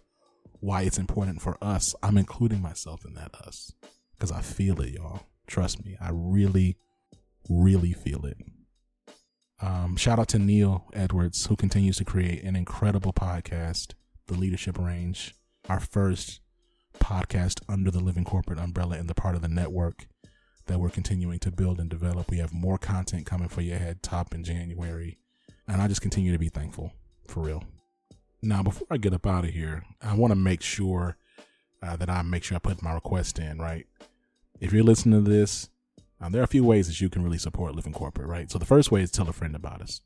[0.60, 3.72] why it's important for us, I'm including myself in that us
[4.14, 5.22] because I feel it, y'all.
[5.46, 6.76] Trust me, I really,
[7.48, 8.36] really feel it.
[9.60, 13.94] Um, shout out to Neil Edwards, who continues to create an incredible podcast,
[14.26, 15.34] The Leadership Range,
[15.68, 16.40] our first
[16.98, 20.06] podcast under the Living Corporate umbrella and the part of the network
[20.66, 22.30] that we're continuing to build and develop.
[22.30, 25.18] We have more content coming for your head top in January.
[25.68, 26.92] And I just continue to be thankful,
[27.28, 27.64] for real.
[28.42, 31.16] Now, before I get up out of here, I want to make sure
[31.82, 33.86] uh, that I make sure I put my request in, right?
[34.60, 35.68] If you're listening to this,
[36.22, 38.50] um, there are a few ways that you can really support Living Corporate, right?
[38.50, 40.00] So the first way is tell a friend about us.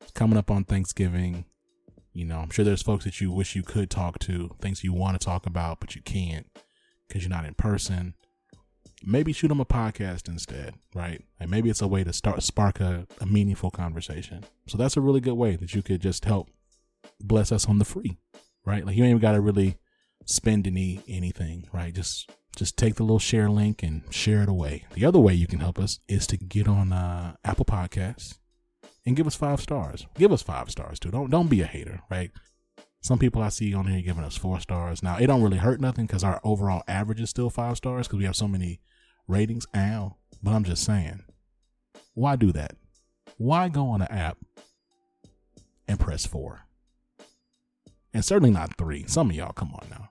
[0.00, 1.44] It's coming up on Thanksgiving.
[2.12, 4.92] You know, I'm sure there's folks that you wish you could talk to, things you
[4.92, 6.46] want to talk about, but you can't
[7.06, 8.14] because you're not in person
[9.04, 11.22] maybe shoot them a podcast instead, right?
[11.38, 14.44] And maybe it's a way to start spark a, a meaningful conversation.
[14.66, 16.50] So that's a really good way that you could just help
[17.20, 18.18] bless us on the free,
[18.64, 18.84] right?
[18.84, 19.78] Like you ain't even got to really
[20.24, 21.94] spend any anything, right?
[21.94, 24.84] Just just take the little share link and share it away.
[24.94, 28.38] The other way you can help us is to get on uh, Apple Podcasts
[29.06, 30.06] and give us five stars.
[30.16, 31.10] Give us five stars too.
[31.10, 32.32] Don't don't be a hater, right?
[33.00, 35.04] Some people I see on here giving us four stars.
[35.04, 38.18] Now it don't really hurt nothing because our overall average is still five stars because
[38.18, 38.80] we have so many
[39.28, 39.66] ratings.
[39.76, 40.16] Ow.
[40.42, 41.22] But I'm just saying,
[42.14, 42.76] why do that?
[43.36, 44.38] Why go on an app
[45.86, 46.62] and press four?
[48.12, 49.04] And certainly not three.
[49.06, 50.10] Some of y'all, come on now.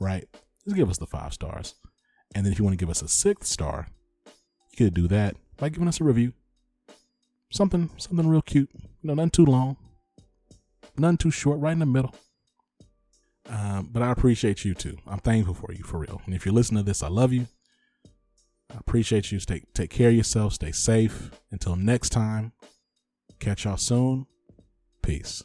[0.00, 0.26] Right?
[0.68, 1.76] Just give us the five stars.
[2.34, 3.88] And then if you want to give us a sixth star,
[4.70, 6.34] you could do that by giving us a review.
[7.50, 8.68] Something something real cute.
[9.02, 9.78] Know, nothing too long.
[10.98, 12.14] Nothing too short, right in the middle.
[13.48, 14.98] Um, but I appreciate you too.
[15.06, 16.20] I'm thankful for you for real.
[16.26, 17.46] And if you're listening to this, I love you.
[18.70, 19.40] I appreciate you.
[19.40, 20.52] Stay, take care of yourself.
[20.52, 21.30] Stay safe.
[21.50, 22.52] Until next time,
[23.40, 24.26] catch y'all soon.
[25.00, 25.44] Peace.